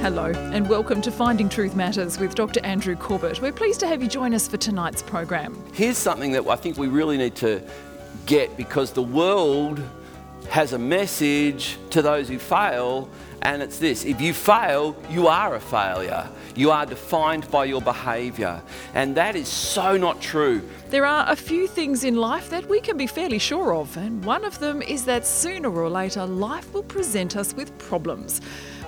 Hello, 0.00 0.32
and 0.54 0.66
welcome 0.66 1.02
to 1.02 1.10
Finding 1.10 1.50
Truth 1.50 1.76
Matters 1.76 2.18
with 2.18 2.34
Dr. 2.34 2.64
Andrew 2.64 2.96
Corbett. 2.96 3.42
We're 3.42 3.52
pleased 3.52 3.80
to 3.80 3.86
have 3.86 4.02
you 4.02 4.08
join 4.08 4.32
us 4.32 4.48
for 4.48 4.56
tonight's 4.56 5.02
program. 5.02 5.62
Here's 5.74 5.98
something 5.98 6.32
that 6.32 6.48
I 6.48 6.56
think 6.56 6.78
we 6.78 6.88
really 6.88 7.18
need 7.18 7.36
to 7.36 7.62
get 8.24 8.56
because 8.56 8.92
the 8.92 9.02
world 9.02 9.78
has 10.48 10.72
a 10.72 10.78
message 10.78 11.76
to 11.90 12.00
those 12.00 12.30
who 12.30 12.38
fail, 12.38 13.10
and 13.42 13.60
it's 13.60 13.78
this 13.78 14.06
if 14.06 14.22
you 14.22 14.32
fail, 14.32 14.96
you 15.10 15.28
are 15.28 15.56
a 15.56 15.60
failure. 15.60 16.26
You 16.56 16.70
are 16.70 16.86
defined 16.86 17.50
by 17.50 17.66
your 17.66 17.82
behaviour, 17.82 18.62
and 18.94 19.14
that 19.16 19.36
is 19.36 19.48
so 19.48 19.98
not 19.98 20.22
true. 20.22 20.66
There 20.88 21.04
are 21.04 21.30
a 21.30 21.36
few 21.36 21.68
things 21.68 22.04
in 22.04 22.16
life 22.16 22.48
that 22.48 22.66
we 22.70 22.80
can 22.80 22.96
be 22.96 23.06
fairly 23.06 23.38
sure 23.38 23.74
of, 23.74 23.94
and 23.98 24.24
one 24.24 24.46
of 24.46 24.58
them 24.60 24.80
is 24.80 25.04
that 25.04 25.26
sooner 25.26 25.70
or 25.70 25.90
later 25.90 26.24
life 26.24 26.72
will 26.72 26.84
present 26.84 27.36
us 27.36 27.52
with 27.52 27.76
problems. 27.76 28.40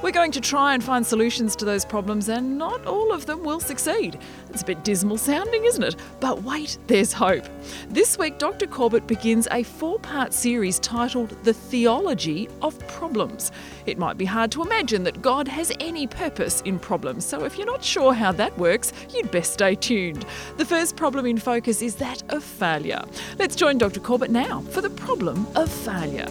We're 0.03 0.11
going 0.11 0.33
to 0.33 0.41
try 0.41 0.75
and 0.75 0.83
find 0.83 1.07
solutions 1.07 1.55
to 1.55 1.65
those 1.65 1.85
problems, 1.85 2.29
and 2.29 2.59
not 2.59 2.85
all 2.87 3.13
of 3.13 3.27
them 3.27 3.45
will 3.45 3.61
succeed. 3.61 4.19
It's 4.51 4.63
a 4.63 4.65
bit 4.65 4.83
dismal 4.83 5.17
sounding, 5.17 5.65
isn't 5.65 5.83
it? 5.85 5.95
But 6.19 6.43
wait, 6.43 6.77
there's 6.89 7.13
hope. 7.13 7.45
This 7.89 8.19
week, 8.19 8.39
Dr. 8.39 8.67
Corbett 8.67 9.07
begins 9.07 9.47
a 9.53 9.63
four 9.63 10.01
part 10.01 10.35
series 10.35 10.81
titled 10.81 11.31
The 11.45 11.55
Theology 11.55 12.49
of 12.63 12.77
Problems. 12.89 13.53
It 13.87 13.97
might 13.97 14.19
be 14.19 14.25
hard 14.25 14.51
to 14.53 14.63
imagine 14.63 15.05
that 15.05 15.23
God 15.23 15.47
has 15.47 15.71
any 15.79 16.09
purpose 16.09 16.63
in 16.63 16.81
problems, 16.81 17.25
so 17.25 17.45
if 17.45 17.57
you're 17.57 17.65
not 17.65 17.85
sure 17.85 18.13
how 18.13 18.33
that 18.33 18.59
works, 18.59 18.93
you'd 19.15 19.31
best 19.31 19.53
stay 19.53 19.77
tuned. 19.77 20.27
The 20.57 20.67
first 20.67 20.97
problem 20.97 21.27
in 21.27 21.39
focus 21.39 21.81
is 21.81 21.95
that 21.97 22.25
of 22.33 22.43
failure. 22.43 23.05
Let's 23.39 23.55
join 23.55 23.79
Dr. 23.79 24.01
Corbett 24.01 24.33
now 24.33 24.63
for 24.63 24.81
the 24.81 24.91
problem 24.91 25.47
of 25.55 25.71
failure. 25.71 26.27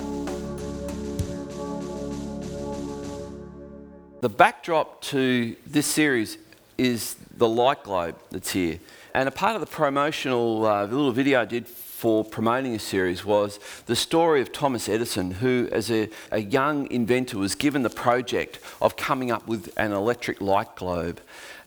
The 4.21 4.29
backdrop 4.29 5.01
to 5.05 5.55
this 5.65 5.87
series 5.87 6.37
is 6.77 7.15
the 7.35 7.49
light 7.49 7.81
globe 7.81 8.15
that's 8.29 8.51
here. 8.51 8.79
And 9.15 9.27
a 9.27 9.31
part 9.31 9.55
of 9.55 9.61
the 9.61 9.65
promotional 9.67 10.63
uh, 10.63 10.85
little 10.85 11.11
video 11.11 11.41
I 11.41 11.45
did 11.45 11.67
for 11.67 12.23
promoting 12.23 12.73
this 12.73 12.83
series 12.83 13.25
was 13.25 13.59
the 13.87 13.95
story 13.95 14.39
of 14.39 14.51
Thomas 14.51 14.87
Edison, 14.87 15.31
who, 15.31 15.67
as 15.71 15.89
a, 15.89 16.07
a 16.29 16.37
young 16.37 16.89
inventor, 16.91 17.39
was 17.39 17.55
given 17.55 17.81
the 17.81 17.89
project 17.89 18.59
of 18.79 18.95
coming 18.95 19.31
up 19.31 19.47
with 19.47 19.73
an 19.75 19.91
electric 19.91 20.39
light 20.39 20.75
globe. 20.75 21.19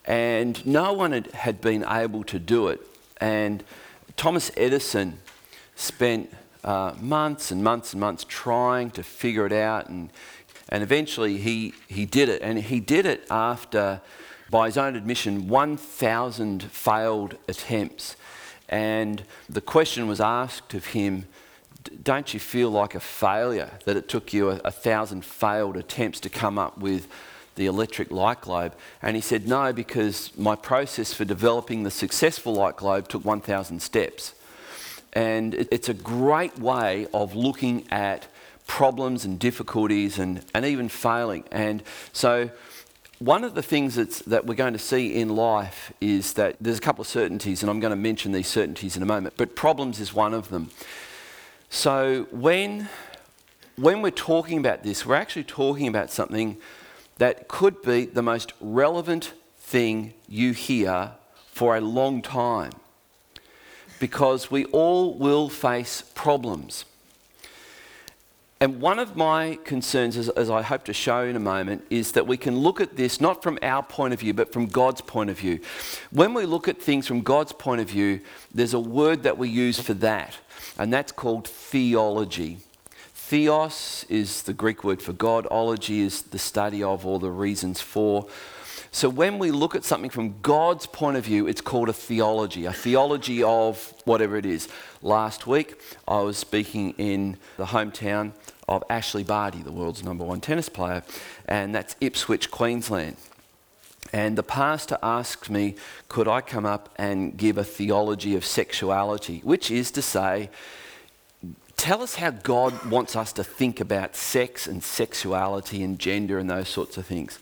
And 0.05 0.65
no 0.65 0.93
one 0.93 1.11
had, 1.11 1.33
had 1.33 1.61
been 1.61 1.85
able 1.85 2.23
to 2.23 2.39
do 2.39 2.69
it. 2.69 2.81
And 3.21 3.65
Thomas 4.17 4.53
Edison 4.57 5.19
spent 5.75 6.33
uh, 6.63 6.95
months 7.01 7.51
and 7.51 7.65
months 7.65 7.95
and 7.95 8.01
months 8.01 8.25
trying 8.29 8.93
to 8.93 9.03
figure 9.03 9.45
it 9.45 9.53
out 9.53 9.89
and 9.89 10.11
and 10.69 10.83
eventually 10.83 11.39
he, 11.39 11.75
he 11.89 12.07
did 12.07 12.29
it. 12.29 12.43
And 12.43 12.59
he 12.59 12.81
did 12.81 13.07
it 13.07 13.27
after, 13.31 14.01
by 14.51 14.67
his 14.67 14.77
own 14.77 14.97
admission, 14.97 15.49
1,000 15.49 16.63
failed 16.65 17.37
attempts. 17.49 18.17
And 18.69 19.23
the 19.49 19.61
question 19.61 20.09
was 20.09 20.21
asked 20.21 20.75
of 20.75 20.87
him 20.87 21.27
Don't 22.03 22.33
you 22.33 22.41
feel 22.41 22.71
like 22.71 22.95
a 22.95 23.01
failure 23.01 23.71
that 23.85 23.97
it 23.97 24.09
took 24.09 24.33
you 24.33 24.51
a, 24.51 24.61
a 24.65 24.71
thousand 24.71 25.25
failed 25.25 25.77
attempts 25.77 26.21
to 26.21 26.31
come 26.31 26.59
up 26.59 26.79
with 26.79 27.09
the 27.57 27.67
electric 27.67 28.11
light 28.11 28.41
globe? 28.41 28.75
And 29.03 29.17
he 29.17 29.23
said, 29.23 29.47
No, 29.47 29.73
because 29.73 30.37
my 30.37 30.57
process 30.57 31.13
for 31.13 31.27
developing 31.27 31.83
the 31.83 31.91
successful 31.91 32.55
light 32.55 32.77
globe 32.77 33.09
took 33.09 33.25
1,000 33.25 33.81
steps. 33.81 34.35
And 35.13 35.55
it's 35.55 35.89
a 35.89 35.95
great 35.95 36.59
way 36.59 37.07
of 37.15 37.37
looking 37.37 37.87
at 37.93 38.27
problems 38.67 39.25
and 39.25 39.39
difficulties 39.39 40.19
and, 40.19 40.45
and 40.55 40.65
even 40.65 40.89
failing. 40.89 41.45
And 41.51 41.83
so, 42.13 42.51
one 43.21 43.45
of 43.45 43.55
the 43.55 43.63
things 43.63 43.95
that's, 43.95 44.21
that 44.23 44.45
we're 44.45 44.55
going 44.55 44.73
to 44.73 44.79
see 44.79 45.15
in 45.15 45.29
life 45.31 45.93
is 46.01 46.33
that 46.35 46.57
there's 46.61 46.79
a 46.79 46.81
couple 46.81 47.03
of 47.03 47.09
certainties, 47.09 47.63
and 47.63 47.71
I'm 47.71 47.81
going 47.81 47.93
to 47.93 47.97
mention 47.97 48.33
these 48.33 48.49
certainties 48.49 48.97
in 48.97 49.03
a 49.03 49.07
moment, 49.07 49.35
but 49.37 49.55
problems 49.55 50.01
is 50.01 50.13
one 50.13 50.35
of 50.35 50.49
them. 50.49 50.71
So, 51.71 52.27
when, 52.31 52.89
when 53.77 54.03
we're 54.03 54.11
talking 54.11 54.59
about 54.59 54.83
this, 54.83 55.07
we're 55.07 55.15
actually 55.15 55.45
talking 55.45 55.89
about 55.89 56.11
something 56.11 56.59
that 57.19 57.49
could 57.49 57.83
be 57.83 58.07
the 58.07 58.23
most 58.23 58.53
relevant 58.61 59.33
thing 59.59 60.15
you 60.29 60.53
hear 60.53 61.13
for 61.53 61.77
a 61.77 61.81
long 61.81 62.21
time. 62.21 62.73
Because 64.01 64.51
we 64.51 64.65
all 64.67 65.15
will 65.15 65.49
face 65.49 66.03
problems. 66.15 66.85
And 68.65 68.81
one 68.81 68.99
of 68.99 69.15
my 69.15 69.59
concerns, 69.65 70.17
as, 70.17 70.31
as, 70.31 70.49
I 70.49 70.63
hope 70.63 70.85
to 70.85 70.95
show 70.95 71.25
in 71.25 71.37
a 71.37 71.39
moment, 71.39 71.85
is 71.91 72.13
that 72.13 72.27
we 72.27 72.39
can 72.39 72.57
look 72.57 72.81
at 72.81 72.97
this 72.97 73.21
not 73.21 73.43
from 73.43 73.59
our 73.61 73.83
point 73.83 74.15
of 74.15 74.21
view, 74.21 74.33
but 74.33 74.55
from 74.55 74.65
God's 74.65 75.03
point 75.03 75.29
of 75.29 75.39
view. 75.39 75.61
When 76.11 76.33
we 76.33 76.47
look 76.47 76.67
at 76.67 76.81
things 76.81 77.07
from 77.07 77.21
God's 77.21 77.53
point 77.53 77.83
of 77.83 77.91
view, 77.91 78.21
there's 78.55 78.73
a 78.73 78.81
word 78.81 79.23
that 79.25 79.37
we 79.37 79.51
use 79.51 79.79
for 79.79 79.93
that, 79.93 80.39
and 80.79 80.91
that's 80.91 81.13
called 81.13 81.47
theology. 81.47 82.57
Theos 83.13 84.07
is 84.09 84.45
the 84.45 84.55
Greek 84.55 84.83
word 84.83 85.03
for 85.03 85.13
God, 85.13 85.47
ology 85.51 86.01
is 86.01 86.23
the 86.23 86.39
study 86.39 86.83
of 86.83 87.05
or 87.05 87.19
the 87.19 87.31
reasons 87.31 87.83
for. 87.83 88.27
So 88.95 89.09
when 89.09 89.41
we 89.41 89.51
look 89.51 89.75
at 89.75 89.85
something 89.85 90.09
from 90.09 90.41
God's 90.41 90.87
point 90.87 91.17
of 91.17 91.25
view, 91.25 91.49
it's 91.49 91.61
called 91.61 91.89
a 91.89 91.93
theology, 91.93 92.65
a 92.65 92.73
theology 92.73 93.43
of 93.43 93.93
whatever 94.05 94.37
it 94.37 94.47
is. 94.47 94.69
Last 95.03 95.49
week, 95.49 95.81
I 96.07 96.21
was 96.21 96.39
speaking 96.39 96.95
in 96.97 97.37
the 97.57 97.65
hometown 97.67 98.33
of 98.69 98.83
Ashleigh 98.89 99.27
Barty, 99.27 99.63
the 99.63 99.73
world's 99.73 100.03
number 100.03 100.25
one 100.25 100.41
tennis 100.41 100.69
player, 100.69 101.03
and 101.47 101.75
that's 101.75 101.97
Ipswich, 102.01 102.51
Queensland. 102.51 103.17
And 104.13 104.39
the 104.39 104.43
pastor 104.43 104.99
asked 105.03 105.51
me, 105.51 105.75
could 106.09 106.29
I 106.29 106.41
come 106.41 106.67
up 106.67 106.89
and 106.97 107.37
give 107.37 107.59
a 107.59 107.65
theology 107.65 108.37
of 108.37 108.45
sexuality, 108.45 109.41
which 109.43 109.71
is 109.71 109.91
to 109.93 110.03
say, 110.03 110.51
tell 111.77 112.03
us 112.03 112.15
how 112.17 112.31
God 112.31 112.91
wants 112.91 113.17
us 113.17 113.33
to 113.33 113.45
think 113.45 113.81
about 113.81 114.15
sex 114.15 114.67
and 114.67 114.83
sexuality 114.83 115.83
and 115.83 115.99
gender 115.99 116.39
and 116.39 116.49
those 116.49 116.69
sorts 116.69 116.97
of 116.97 117.07
things. 117.07 117.39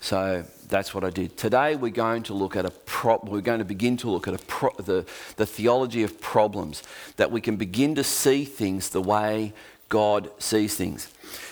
So 0.00 0.44
that's 0.68 0.94
what 0.94 1.04
I 1.04 1.10
did. 1.10 1.36
Today 1.36 1.76
we're 1.76 1.90
going 1.90 2.22
to 2.24 2.34
look 2.34 2.56
at 2.56 2.64
a 2.64 2.70
prop. 2.70 3.24
we're 3.24 3.40
going 3.40 3.58
to 3.58 3.64
begin 3.64 3.96
to 3.98 4.10
look 4.10 4.28
at 4.28 4.34
a 4.34 4.38
pro- 4.38 4.74
the, 4.78 5.04
the 5.36 5.46
theology 5.46 6.04
of 6.04 6.20
problems, 6.20 6.82
that 7.16 7.30
we 7.30 7.40
can 7.40 7.56
begin 7.56 7.94
to 7.96 8.04
see 8.04 8.44
things 8.44 8.90
the 8.90 9.02
way 9.02 9.52
God 9.88 10.30
sees 10.38 10.74
things. 10.76 11.08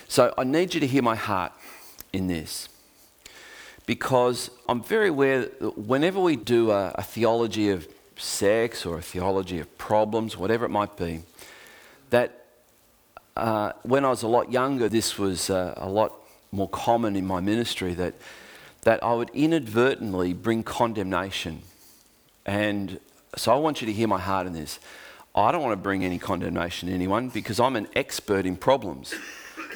So 0.08 0.32
I 0.36 0.44
need 0.44 0.74
you 0.74 0.80
to 0.80 0.86
hear 0.86 1.02
my 1.02 1.16
heart 1.16 1.52
in 2.12 2.26
this. 2.26 2.68
Because 3.86 4.50
I'm 4.68 4.82
very 4.82 5.08
aware 5.08 5.42
that 5.42 5.78
whenever 5.78 6.20
we 6.20 6.36
do 6.36 6.70
a, 6.70 6.92
a 6.96 7.02
theology 7.02 7.70
of 7.70 7.86
sex 8.16 8.84
or 8.84 8.98
a 8.98 9.02
theology 9.02 9.60
of 9.60 9.78
problems, 9.78 10.36
whatever 10.36 10.64
it 10.64 10.70
might 10.70 10.96
be, 10.96 11.22
that 12.10 12.46
uh, 13.36 13.72
when 13.82 14.04
I 14.04 14.08
was 14.08 14.22
a 14.22 14.28
lot 14.28 14.50
younger, 14.50 14.88
this 14.88 15.18
was 15.18 15.50
uh, 15.50 15.74
a 15.76 15.88
lot 15.88 16.12
more 16.50 16.68
common 16.68 17.16
in 17.16 17.26
my 17.26 17.40
ministry 17.40 17.94
that, 17.94 18.14
that 18.82 19.02
I 19.04 19.12
would 19.12 19.30
inadvertently 19.34 20.32
bring 20.32 20.62
condemnation. 20.62 21.62
And 22.44 22.98
so 23.36 23.52
I 23.52 23.56
want 23.56 23.80
you 23.80 23.86
to 23.86 23.92
hear 23.92 24.08
my 24.08 24.20
heart 24.20 24.46
in 24.46 24.52
this. 24.52 24.78
I 25.36 25.52
don't 25.52 25.60
want 25.60 25.72
to 25.72 25.76
bring 25.76 26.02
any 26.02 26.18
condemnation 26.18 26.88
to 26.88 26.94
anyone 26.94 27.28
because 27.28 27.60
I'm 27.60 27.76
an 27.76 27.88
expert 27.94 28.46
in 28.46 28.56
problems. 28.56 29.14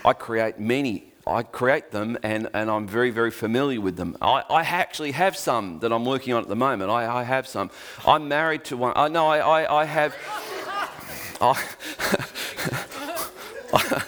I 0.06 0.14
create 0.14 0.58
many, 0.58 1.12
I 1.26 1.42
create 1.42 1.90
them 1.90 2.16
and, 2.22 2.48
and 2.54 2.70
I'm 2.70 2.86
very, 2.86 3.10
very 3.10 3.30
familiar 3.30 3.78
with 3.78 3.96
them. 3.96 4.16
I, 4.22 4.42
I 4.48 4.62
actually 4.62 5.12
have 5.12 5.36
some 5.36 5.80
that 5.80 5.92
I'm 5.92 6.06
working 6.06 6.32
on 6.32 6.42
at 6.42 6.48
the 6.48 6.56
moment. 6.56 6.90
I, 6.90 7.20
I 7.20 7.24
have 7.24 7.46
some. 7.46 7.70
I'm 8.06 8.26
married 8.26 8.64
to 8.64 8.78
one. 8.78 8.92
Uh, 8.96 9.02
I 9.02 9.08
know 9.08 9.26
I, 9.26 9.38
I, 9.38 9.82
I 9.82 9.84
have. 9.84 10.16
I, 11.42 11.62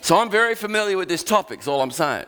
so 0.00 0.18
I'm 0.18 0.30
very 0.30 0.54
familiar 0.54 0.96
with 0.96 1.08
this 1.08 1.24
topic, 1.24 1.60
is 1.60 1.68
all 1.68 1.82
I'm 1.82 1.90
saying. 1.90 2.26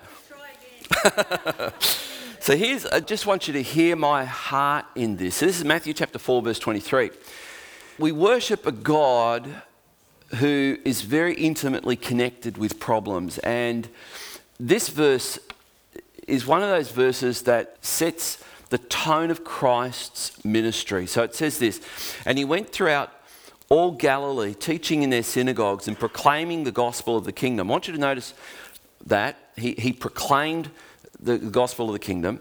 So 2.42 2.56
here's, 2.56 2.86
I 2.86 3.00
just 3.00 3.26
want 3.26 3.48
you 3.48 3.52
to 3.52 3.62
hear 3.62 3.96
my 3.96 4.24
heart 4.24 4.86
in 4.94 5.18
this. 5.18 5.36
So 5.36 5.44
this 5.44 5.58
is 5.58 5.64
Matthew 5.64 5.92
chapter 5.92 6.18
4, 6.18 6.40
verse 6.40 6.58
23. 6.58 7.10
We 7.98 8.12
worship 8.12 8.66
a 8.66 8.72
God 8.72 9.46
who 10.36 10.78
is 10.82 11.02
very 11.02 11.34
intimately 11.34 11.96
connected 11.96 12.56
with 12.56 12.80
problems. 12.80 13.36
And 13.40 13.90
this 14.58 14.88
verse 14.88 15.38
is 16.26 16.46
one 16.46 16.62
of 16.62 16.70
those 16.70 16.90
verses 16.90 17.42
that 17.42 17.76
sets 17.84 18.42
the 18.70 18.78
tone 18.78 19.30
of 19.30 19.44
Christ's 19.44 20.42
ministry. 20.42 21.06
So 21.06 21.22
it 21.22 21.34
says 21.34 21.58
this 21.58 21.82
And 22.24 22.38
he 22.38 22.46
went 22.46 22.70
throughout 22.70 23.12
all 23.68 23.90
Galilee, 23.90 24.54
teaching 24.54 25.02
in 25.02 25.10
their 25.10 25.22
synagogues 25.22 25.86
and 25.86 25.98
proclaiming 25.98 26.64
the 26.64 26.72
gospel 26.72 27.18
of 27.18 27.24
the 27.24 27.32
kingdom. 27.32 27.68
I 27.68 27.72
want 27.72 27.86
you 27.86 27.92
to 27.92 28.00
notice 28.00 28.32
that 29.04 29.36
he, 29.56 29.74
he 29.74 29.92
proclaimed 29.92 30.70
the 31.22 31.38
gospel 31.38 31.86
of 31.86 31.92
the 31.92 31.98
kingdom. 31.98 32.40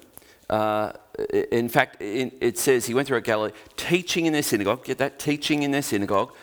Uh, 0.50 0.94
in 1.52 1.70
fact, 1.70 2.02
in, 2.02 2.32
it 2.42 2.58
says 2.58 2.86
he 2.86 2.94
went 2.94 3.08
through 3.08 3.22
Galilee, 3.22 3.52
teaching 3.76 4.26
in 4.26 4.34
their 4.34 4.44
synagogue. 4.44 4.84
Get 4.84 4.98
that? 4.98 5.20
Teaching 5.20 5.64
in 5.64 5.72
their 5.72 5.82
synagogue, 5.82 6.34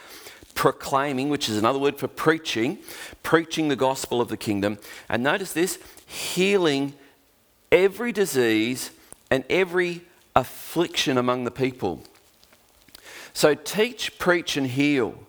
proclaiming, 0.55 1.29
which 1.29 1.49
is 1.49 1.57
another 1.57 1.79
word 1.79 1.99
for 1.99 2.09
preaching, 2.09 2.79
preaching 3.23 3.69
the 3.69 3.77
gospel 3.77 4.21
of 4.21 4.29
the 4.29 4.37
kingdom. 4.37 4.79
And 5.09 5.23
notice 5.23 5.53
this 5.53 5.79
healing 6.07 6.95
every 7.73 8.13
disease 8.13 8.91
and 9.31 9.45
every 9.51 10.03
affliction 10.35 11.19
among 11.19 11.45
the 11.45 11.51
people. 11.51 12.03
So 13.33 13.55
teach, 13.55 14.19
preach, 14.19 14.57
and 14.57 14.69
heal. 14.69 15.26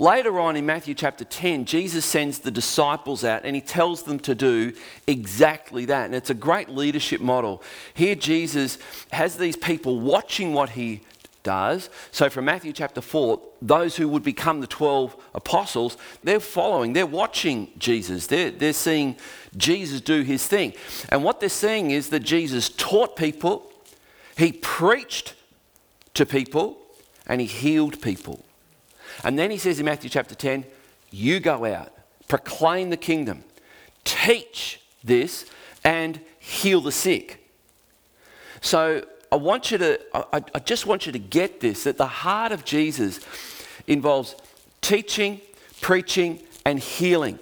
Later 0.00 0.40
on 0.40 0.56
in 0.56 0.64
Matthew 0.64 0.94
chapter 0.94 1.26
10, 1.26 1.66
Jesus 1.66 2.06
sends 2.06 2.38
the 2.38 2.50
disciples 2.50 3.22
out 3.22 3.42
and 3.44 3.54
he 3.54 3.60
tells 3.60 4.04
them 4.04 4.18
to 4.20 4.34
do 4.34 4.72
exactly 5.06 5.84
that. 5.84 6.06
And 6.06 6.14
it's 6.14 6.30
a 6.30 6.34
great 6.34 6.70
leadership 6.70 7.20
model. 7.20 7.62
Here, 7.92 8.14
Jesus 8.14 8.78
has 9.12 9.36
these 9.36 9.56
people 9.56 10.00
watching 10.00 10.54
what 10.54 10.70
he 10.70 11.02
does. 11.42 11.90
So, 12.12 12.30
from 12.30 12.46
Matthew 12.46 12.72
chapter 12.72 13.02
4, 13.02 13.42
those 13.60 13.94
who 13.94 14.08
would 14.08 14.22
become 14.22 14.62
the 14.62 14.66
12 14.66 15.14
apostles, 15.34 15.98
they're 16.24 16.40
following, 16.40 16.94
they're 16.94 17.04
watching 17.04 17.68
Jesus, 17.76 18.26
they're, 18.26 18.50
they're 18.50 18.72
seeing 18.72 19.16
Jesus 19.54 20.00
do 20.00 20.22
his 20.22 20.46
thing. 20.46 20.72
And 21.10 21.22
what 21.22 21.40
they're 21.40 21.50
seeing 21.50 21.90
is 21.90 22.08
that 22.08 22.20
Jesus 22.20 22.70
taught 22.70 23.16
people, 23.16 23.70
he 24.34 24.52
preached 24.52 25.34
to 26.14 26.24
people, 26.24 26.78
and 27.26 27.42
he 27.42 27.46
healed 27.46 28.00
people. 28.00 28.42
And 29.24 29.38
then 29.38 29.50
he 29.50 29.58
says 29.58 29.78
in 29.78 29.86
Matthew 29.86 30.10
chapter 30.10 30.34
10, 30.34 30.64
You 31.10 31.40
go 31.40 31.64
out, 31.64 31.92
proclaim 32.28 32.90
the 32.90 32.96
kingdom, 32.96 33.44
teach 34.04 34.80
this, 35.02 35.46
and 35.84 36.20
heal 36.38 36.80
the 36.80 36.92
sick. 36.92 37.46
So 38.60 39.04
I 39.32 39.36
want 39.36 39.70
you 39.70 39.78
to, 39.78 40.00
I, 40.14 40.42
I 40.54 40.58
just 40.58 40.86
want 40.86 41.06
you 41.06 41.12
to 41.12 41.18
get 41.18 41.60
this 41.60 41.84
that 41.84 41.96
the 41.96 42.06
heart 42.06 42.52
of 42.52 42.64
Jesus 42.64 43.20
involves 43.86 44.34
teaching, 44.80 45.40
preaching, 45.80 46.40
and 46.64 46.78
healing. 46.78 47.38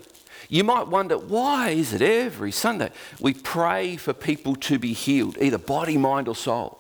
You 0.49 0.65
might 0.65 0.89
wonder, 0.89 1.19
why 1.19 1.71
is 1.71 1.93
it 1.93 2.01
every 2.01 2.53
Sunday 2.53 2.91
we 3.21 3.35
pray 3.35 3.97
for 3.97 4.15
people 4.15 4.57
to 4.57 4.79
be 4.79 4.95
healed, 4.95 5.37
either 5.41 5.59
body, 5.59 5.99
mind, 5.99 6.27
or 6.27 6.35
soul? 6.35 6.79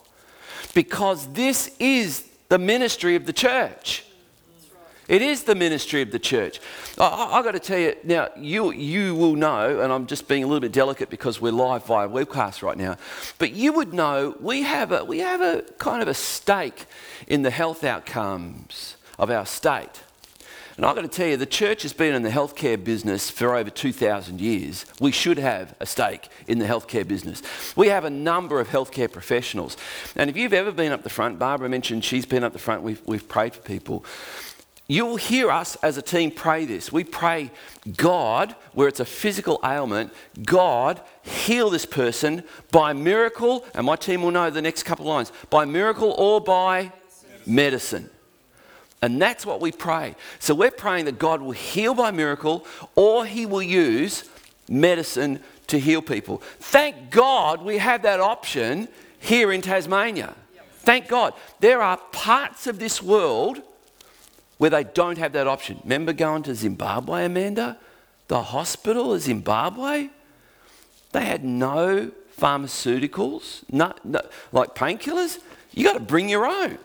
Because 0.74 1.26
this 1.34 1.74
is 1.78 2.26
the 2.48 2.58
ministry 2.58 3.14
of 3.14 3.26
the 3.26 3.32
church. 3.32 4.04
It 5.08 5.22
is 5.22 5.44
the 5.44 5.54
ministry 5.54 6.02
of 6.02 6.10
the 6.10 6.18
church. 6.18 6.60
I, 6.98 7.30
have 7.32 7.44
got 7.44 7.52
to 7.52 7.58
tell 7.58 7.78
you 7.78 7.96
now. 8.04 8.28
You 8.36 8.70
you 8.72 9.14
will 9.14 9.34
know, 9.34 9.80
and 9.80 9.90
I'm 9.90 10.06
just 10.06 10.28
being 10.28 10.44
a 10.44 10.46
little 10.46 10.60
bit 10.60 10.72
delicate 10.72 11.08
because 11.08 11.40
we're 11.40 11.50
live 11.50 11.86
via 11.86 12.06
webcast 12.06 12.62
right 12.62 12.76
now. 12.76 12.98
But 13.38 13.52
you 13.52 13.72
would 13.72 13.94
know 13.94 14.36
we 14.38 14.62
have 14.62 14.92
a 14.92 15.04
we 15.04 15.20
have 15.20 15.40
a 15.40 15.62
kind 15.78 16.02
of 16.02 16.08
a 16.08 16.14
stake 16.14 16.84
in 17.26 17.40
the 17.40 17.50
health 17.50 17.84
outcomes 17.84 18.96
of 19.18 19.30
our 19.30 19.46
state. 19.46 20.02
And 20.76 20.86
I've 20.86 20.94
got 20.94 21.02
to 21.02 21.08
tell 21.08 21.26
you, 21.26 21.36
the 21.36 21.44
church 21.44 21.82
has 21.82 21.92
been 21.92 22.14
in 22.14 22.22
the 22.22 22.30
healthcare 22.30 22.82
business 22.82 23.30
for 23.30 23.56
over 23.56 23.68
2,000 23.68 24.40
years. 24.40 24.86
We 25.00 25.10
should 25.10 25.38
have 25.38 25.74
a 25.80 25.86
stake 25.86 26.28
in 26.46 26.60
the 26.60 26.66
healthcare 26.66 27.06
business. 27.06 27.42
We 27.74 27.88
have 27.88 28.04
a 28.04 28.10
number 28.10 28.60
of 28.60 28.68
healthcare 28.68 29.10
professionals. 29.10 29.76
And 30.14 30.30
if 30.30 30.36
you've 30.36 30.52
ever 30.52 30.70
been 30.70 30.92
up 30.92 31.02
the 31.02 31.10
front, 31.10 31.40
Barbara 31.40 31.68
mentioned 31.68 32.04
she's 32.04 32.26
been 32.26 32.44
up 32.44 32.52
the 32.52 32.60
front, 32.60 32.82
we've, 32.82 33.02
we've 33.06 33.26
prayed 33.26 33.54
for 33.54 33.60
people. 33.62 34.04
You'll 34.90 35.16
hear 35.16 35.50
us 35.50 35.76
as 35.82 35.98
a 35.98 36.02
team 36.02 36.30
pray 36.30 36.64
this. 36.64 36.90
We 36.90 37.04
pray, 37.04 37.50
God, 37.98 38.56
where 38.72 38.88
it's 38.88 39.00
a 39.00 39.04
physical 39.04 39.60
ailment, 39.62 40.14
God, 40.42 41.02
heal 41.20 41.68
this 41.68 41.84
person 41.84 42.42
by 42.70 42.94
miracle, 42.94 43.66
and 43.74 43.84
my 43.84 43.96
team 43.96 44.22
will 44.22 44.30
know 44.30 44.48
the 44.48 44.62
next 44.62 44.84
couple 44.84 45.04
lines 45.04 45.30
by 45.50 45.66
miracle 45.66 46.12
or 46.12 46.40
by 46.40 46.90
medicine. 47.46 48.08
And 49.02 49.20
that's 49.20 49.44
what 49.44 49.60
we 49.60 49.72
pray. 49.72 50.16
So 50.38 50.54
we're 50.54 50.70
praying 50.70 51.04
that 51.04 51.18
God 51.18 51.42
will 51.42 51.52
heal 51.52 51.92
by 51.92 52.10
miracle 52.10 52.66
or 52.94 53.26
he 53.26 53.44
will 53.44 53.62
use 53.62 54.24
medicine 54.70 55.40
to 55.66 55.78
heal 55.78 56.00
people. 56.00 56.38
Thank 56.60 57.10
God 57.10 57.62
we 57.62 57.76
have 57.76 58.02
that 58.02 58.20
option 58.20 58.88
here 59.20 59.52
in 59.52 59.60
Tasmania. 59.60 60.34
Thank 60.78 61.08
God. 61.08 61.34
There 61.60 61.82
are 61.82 61.98
parts 61.98 62.66
of 62.66 62.78
this 62.78 63.02
world 63.02 63.62
where 64.58 64.70
they 64.70 64.84
don't 64.84 65.18
have 65.18 65.32
that 65.32 65.46
option. 65.46 65.80
Remember 65.82 66.12
going 66.12 66.42
to 66.44 66.54
Zimbabwe, 66.54 67.24
Amanda? 67.24 67.78
The 68.28 68.42
hospital 68.42 69.14
in 69.14 69.20
Zimbabwe? 69.20 70.10
They 71.12 71.24
had 71.24 71.44
no 71.44 72.10
pharmaceuticals, 72.38 73.62
no, 73.70 73.94
no, 74.04 74.20
like 74.52 74.74
painkillers. 74.74 75.38
You 75.72 75.84
got 75.84 75.94
to 75.94 76.00
bring 76.00 76.28
your 76.28 76.46
own. 76.46 76.78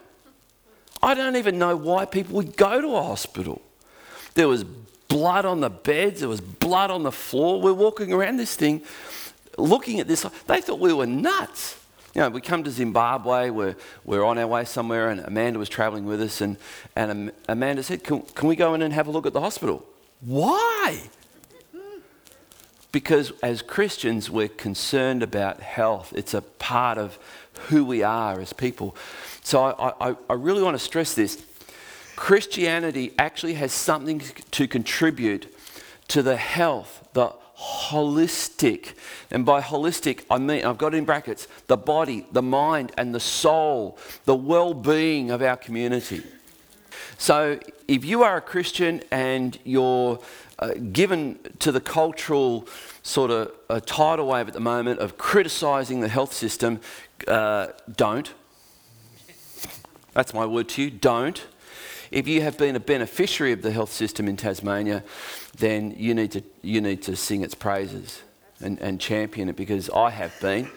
I 1.02 1.14
don't 1.14 1.36
even 1.36 1.60
know 1.60 1.76
why 1.76 2.06
people 2.06 2.36
would 2.36 2.56
go 2.56 2.80
to 2.80 2.96
a 2.96 3.04
hospital. 3.04 3.62
There 4.36 4.48
was 4.48 4.64
blood 4.64 5.46
on 5.46 5.60
the 5.60 5.70
beds, 5.70 6.22
there 6.22 6.30
was 6.30 6.42
blood 6.42 6.90
on 6.90 7.04
the 7.04 7.12
floor. 7.12 7.62
We're 7.62 7.74
walking 7.74 8.14
around 8.14 8.38
this 8.38 8.56
thing 8.56 8.82
looking 9.58 10.00
at 10.00 10.08
this. 10.08 10.26
They 10.48 10.62
thought 10.62 10.80
we 10.80 10.94
were 10.94 11.06
nuts. 11.06 11.80
You 12.14 12.22
know, 12.22 12.30
we 12.30 12.42
come 12.42 12.64
to 12.64 12.70
Zimbabwe, 12.70 13.50
we're, 13.50 13.76
we're 14.06 14.24
on 14.24 14.38
our 14.38 14.46
way 14.46 14.66
somewhere, 14.66 15.10
and 15.10 15.22
Amanda 15.22 15.58
was 15.58 15.68
traveling 15.68 16.06
with 16.06 16.22
us, 16.22 16.42
and, 16.42 16.58
and 16.96 17.32
Amanda 17.50 17.82
said, 17.82 18.04
can, 18.04 18.22
can 18.22 18.48
we 18.48 18.56
go 18.56 18.76
in 18.76 18.84
and 18.84 18.94
have 18.94 19.08
a 19.08 19.12
look 19.12 19.26
at 19.26 19.34
the 19.34 19.42
hospital? 19.42 19.84
Why? 20.22 21.10
Because 22.92 23.34
as 23.42 23.64
Christians, 23.64 24.30
we're 24.30 24.48
concerned 24.48 25.24
about 25.24 25.60
health. 25.62 26.14
It's 26.16 26.36
a 26.36 26.42
part 26.44 27.00
of 27.00 27.18
who 27.70 27.84
we 27.84 28.04
are 28.04 28.40
as 28.40 28.54
people. 28.54 28.96
So 29.42 29.64
I, 29.64 30.10
I, 30.10 30.16
I 30.30 30.34
really 30.34 30.62
want 30.62 30.76
to 30.76 30.84
stress 30.84 31.16
this. 31.16 31.44
Christianity 32.16 33.14
actually 33.18 33.56
has 33.56 33.74
something 33.74 34.22
to 34.52 34.68
contribute 34.68 35.52
to 36.10 36.22
the 36.22 36.38
health, 36.38 37.08
the 37.14 37.34
holistic. 37.64 38.94
And 39.32 39.46
by 39.46 39.62
holistic, 39.62 40.24
I 40.30 40.38
mean, 40.38 40.66
I've 40.66 40.78
got 40.78 40.94
in 40.94 41.06
brackets, 41.06 41.48
the 41.68 41.78
body, 41.78 42.28
the 42.32 42.42
mind, 42.42 42.92
and 42.98 43.16
the 43.16 43.20
soul, 43.20 43.98
the 44.26 44.36
well 44.36 44.74
being 44.74 45.32
of 45.32 45.42
our 45.42 45.58
community. 45.58 46.24
So 47.18 47.60
if 47.88 48.04
you 48.04 48.24
are 48.24 48.38
a 48.38 48.42
Christian 48.42 49.02
and 49.12 49.58
you're 49.64 50.20
uh, 50.60 50.74
given 50.92 51.40
to 51.60 51.72
the 51.72 51.82
cultural 51.82 52.68
sort 53.02 53.32
of 53.32 53.52
a 53.70 53.82
tidal 53.82 54.28
wave 54.28 54.48
at 54.48 54.54
the 54.54 54.60
moment 54.60 55.00
of 55.00 55.18
criticizing 55.18 56.02
the 56.02 56.08
health 56.08 56.34
system, 56.34 56.80
uh, 57.28 57.68
don't. 57.96 58.34
That's 60.14 60.34
my 60.34 60.46
word 60.46 60.70
to 60.70 60.84
you. 60.84 60.92
Don't. 60.92 61.46
If 62.14 62.28
you 62.28 62.44
have 62.44 62.60
been 62.60 62.76
a 62.76 62.80
beneficiary 62.80 63.54
of 63.54 63.64
the 63.64 63.72
health 63.72 63.92
system 63.92 64.28
in 64.28 64.38
Tasmania, 64.38 65.04
then 65.58 65.96
you 65.98 66.14
need 66.14 66.32
to, 66.34 66.44
you 66.62 66.80
need 66.80 67.02
to 67.04 67.16
sing 67.16 67.42
its 67.42 67.56
praises 67.56 68.22
and, 68.62 68.80
and 68.82 69.02
champion 69.02 69.50
it 69.50 69.56
because 69.56 69.90
I 69.90 70.12
have 70.12 70.40
been. 70.40 70.70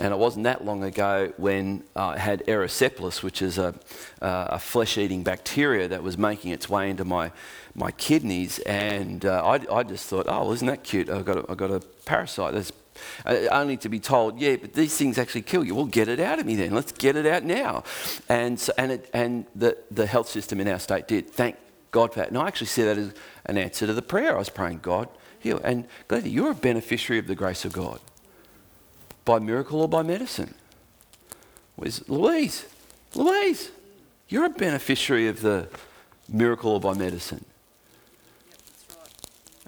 And 0.00 0.12
it 0.12 0.16
wasn't 0.18 0.42
that 0.44 0.64
long 0.64 0.82
ago 0.82 1.32
when 1.36 1.84
I 1.94 2.18
had 2.18 2.42
erysipelas, 2.48 3.22
which 3.22 3.40
is 3.40 3.56
a, 3.56 3.72
a 4.20 4.58
flesh 4.58 4.98
eating 4.98 5.22
bacteria 5.22 5.86
that 5.86 6.02
was 6.02 6.18
making 6.18 6.50
its 6.50 6.68
way 6.68 6.90
into 6.90 7.04
my, 7.04 7.30
my 7.76 7.92
kidneys. 7.92 8.58
And 8.58 9.24
uh, 9.24 9.46
I, 9.46 9.60
I 9.72 9.84
just 9.84 10.08
thought, 10.08 10.26
oh, 10.28 10.52
isn't 10.54 10.66
that 10.66 10.82
cute? 10.82 11.08
I've 11.08 11.24
got 11.24 11.36
a, 11.36 11.44
I've 11.48 11.56
got 11.56 11.70
a 11.70 11.82
parasite. 12.04 12.52
That's 12.52 12.72
uh, 13.26 13.36
only 13.50 13.76
to 13.78 13.88
be 13.88 14.00
told, 14.00 14.38
yeah, 14.38 14.56
but 14.56 14.72
these 14.72 14.96
things 14.96 15.18
actually 15.18 15.42
kill 15.42 15.64
you. 15.64 15.74
Well, 15.74 15.86
get 15.86 16.08
it 16.08 16.20
out 16.20 16.38
of 16.38 16.46
me 16.46 16.56
then. 16.56 16.72
Let's 16.72 16.92
get 16.92 17.16
it 17.16 17.26
out 17.26 17.44
now. 17.44 17.84
And, 18.28 18.58
so, 18.58 18.72
and, 18.78 18.92
it, 18.92 19.10
and 19.12 19.46
the, 19.54 19.76
the 19.90 20.06
health 20.06 20.28
system 20.28 20.60
in 20.60 20.68
our 20.68 20.78
state 20.78 21.08
did. 21.08 21.30
Thank 21.30 21.56
God 21.90 22.12
for 22.12 22.20
that. 22.20 22.28
And 22.28 22.38
I 22.38 22.46
actually 22.46 22.66
see 22.68 22.82
that 22.82 22.98
as 22.98 23.12
an 23.46 23.58
answer 23.58 23.86
to 23.86 23.92
the 23.92 24.02
prayer 24.02 24.34
I 24.34 24.38
was 24.38 24.48
praying, 24.48 24.80
God, 24.82 25.08
heal. 25.38 25.60
And 25.62 25.86
Glenn, 26.08 26.26
you're 26.26 26.50
a 26.50 26.54
beneficiary 26.54 27.18
of 27.18 27.26
the 27.26 27.34
grace 27.34 27.64
of 27.64 27.72
God 27.72 28.00
by 29.24 29.38
miracle 29.38 29.80
or 29.80 29.88
by 29.88 30.02
medicine. 30.02 30.54
Where's 31.76 32.08
Louise? 32.08 32.66
Louise, 33.14 33.70
you're 34.28 34.44
a 34.44 34.50
beneficiary 34.50 35.28
of 35.28 35.40
the 35.40 35.68
miracle 36.28 36.72
or 36.72 36.80
by 36.80 36.94
medicine. 36.94 37.44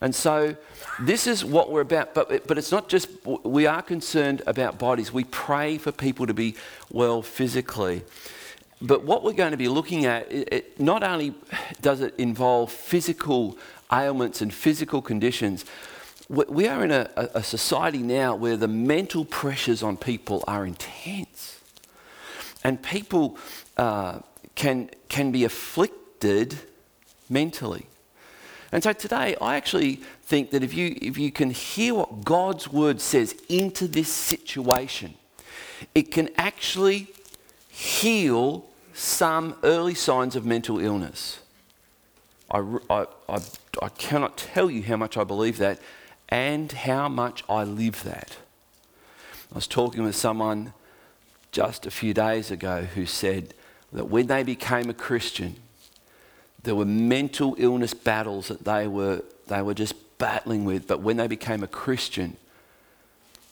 And 0.00 0.14
so 0.14 0.56
this 1.00 1.26
is 1.26 1.44
what 1.44 1.70
we're 1.70 1.80
about. 1.80 2.14
But, 2.14 2.46
but 2.46 2.58
it's 2.58 2.72
not 2.72 2.88
just, 2.88 3.08
we 3.24 3.66
are 3.66 3.82
concerned 3.82 4.42
about 4.46 4.78
bodies. 4.78 5.12
We 5.12 5.24
pray 5.24 5.78
for 5.78 5.92
people 5.92 6.26
to 6.26 6.34
be 6.34 6.54
well 6.90 7.22
physically. 7.22 8.02
But 8.80 9.04
what 9.04 9.24
we're 9.24 9.32
going 9.32 9.52
to 9.52 9.56
be 9.56 9.68
looking 9.68 10.04
at, 10.04 10.30
it, 10.30 10.78
not 10.78 11.02
only 11.02 11.34
does 11.80 12.02
it 12.02 12.14
involve 12.18 12.70
physical 12.70 13.56
ailments 13.90 14.42
and 14.42 14.52
physical 14.52 15.00
conditions, 15.00 15.64
we 16.28 16.66
are 16.66 16.84
in 16.84 16.90
a, 16.90 17.08
a 17.34 17.42
society 17.42 17.98
now 18.02 18.34
where 18.34 18.56
the 18.56 18.68
mental 18.68 19.24
pressures 19.24 19.82
on 19.82 19.96
people 19.96 20.44
are 20.46 20.66
intense. 20.66 21.60
And 22.64 22.82
people 22.82 23.38
uh, 23.76 24.18
can, 24.56 24.90
can 25.08 25.30
be 25.30 25.44
afflicted 25.44 26.58
mentally. 27.30 27.86
And 28.72 28.82
so 28.82 28.92
today, 28.92 29.36
I 29.40 29.56
actually 29.56 29.96
think 30.22 30.50
that 30.50 30.62
if 30.62 30.74
you, 30.74 30.96
if 31.00 31.18
you 31.18 31.30
can 31.30 31.50
hear 31.50 31.94
what 31.94 32.24
God's 32.24 32.70
word 32.70 33.00
says 33.00 33.34
into 33.48 33.86
this 33.86 34.08
situation, 34.08 35.14
it 35.94 36.10
can 36.10 36.30
actually 36.36 37.08
heal 37.68 38.66
some 38.92 39.54
early 39.62 39.94
signs 39.94 40.34
of 40.34 40.44
mental 40.44 40.78
illness. 40.78 41.40
I, 42.50 42.58
I, 42.88 43.06
I, 43.28 43.38
I 43.82 43.88
cannot 43.90 44.36
tell 44.36 44.70
you 44.70 44.82
how 44.82 44.96
much 44.96 45.16
I 45.16 45.24
believe 45.24 45.58
that 45.58 45.78
and 46.28 46.72
how 46.72 47.08
much 47.08 47.44
I 47.48 47.64
live 47.64 48.02
that. 48.04 48.36
I 49.52 49.54
was 49.54 49.66
talking 49.66 50.02
with 50.02 50.16
someone 50.16 50.72
just 51.52 51.86
a 51.86 51.90
few 51.90 52.12
days 52.12 52.50
ago 52.50 52.82
who 52.82 53.06
said 53.06 53.54
that 53.92 54.06
when 54.06 54.26
they 54.26 54.42
became 54.42 54.90
a 54.90 54.94
Christian, 54.94 55.56
there 56.66 56.74
were 56.74 56.84
mental 56.84 57.54
illness 57.58 57.94
battles 57.94 58.48
that 58.48 58.64
they 58.64 58.88
were, 58.88 59.22
they 59.46 59.62
were 59.62 59.72
just 59.72 59.94
battling 60.18 60.64
with. 60.64 60.88
But 60.88 61.00
when 61.00 61.16
they 61.16 61.28
became 61.28 61.62
a 61.62 61.68
Christian, 61.68 62.36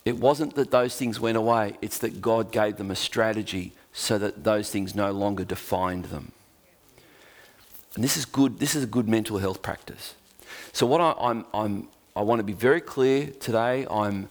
it 0.05 0.19
wasn't 0.19 0.57
that 0.57 0.73
those 0.73 0.97
things 0.97 1.21
went 1.21 1.37
away, 1.37 1.79
it's 1.81 1.99
that 1.99 2.21
God 2.21 2.51
gave 2.51 2.77
them 2.77 2.91
a 2.91 2.97
strategy 2.97 3.73
so 3.93 4.19
that 4.19 4.43
those 4.43 4.69
things 4.69 4.97
no 4.97 5.13
longer 5.13 5.45
defined 5.45 6.07
them. 6.07 6.33
And 7.95 8.03
this 8.03 8.17
is 8.17 8.25
good, 8.25 8.59
this 8.59 8.75
is 8.75 8.83
a 8.83 8.89
good 8.89 9.09
mental 9.09 9.39
health 9.39 9.63
practice. 9.63 10.15
So, 10.73 10.85
what 10.85 11.01
I, 11.01 11.15
I'm, 11.21 11.47
I'm, 11.55 11.89
I 12.17 12.23
want 12.23 12.41
to 12.41 12.45
be 12.45 12.53
very 12.53 12.81
clear 12.81 13.29
today. 13.29 13.87
I'm, 13.89 14.29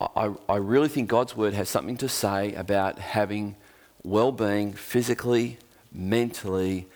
I, 0.00 0.32
I 0.48 0.56
really 0.56 0.88
think 0.88 1.08
God's 1.08 1.36
word 1.36 1.54
has 1.54 1.68
something 1.68 1.96
to 1.96 2.08
say 2.08 2.54
about 2.54 3.00
having 3.00 3.56
well 4.04 4.30
being 4.30 4.72
physically, 4.72 5.58
mentally, 5.92 6.86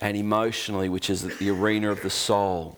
and 0.00 0.16
emotionally, 0.16 0.88
which 0.88 1.08
is 1.08 1.22
the 1.38 1.50
arena 1.50 1.90
of 1.90 2.02
the 2.02 2.10
soul. 2.10 2.76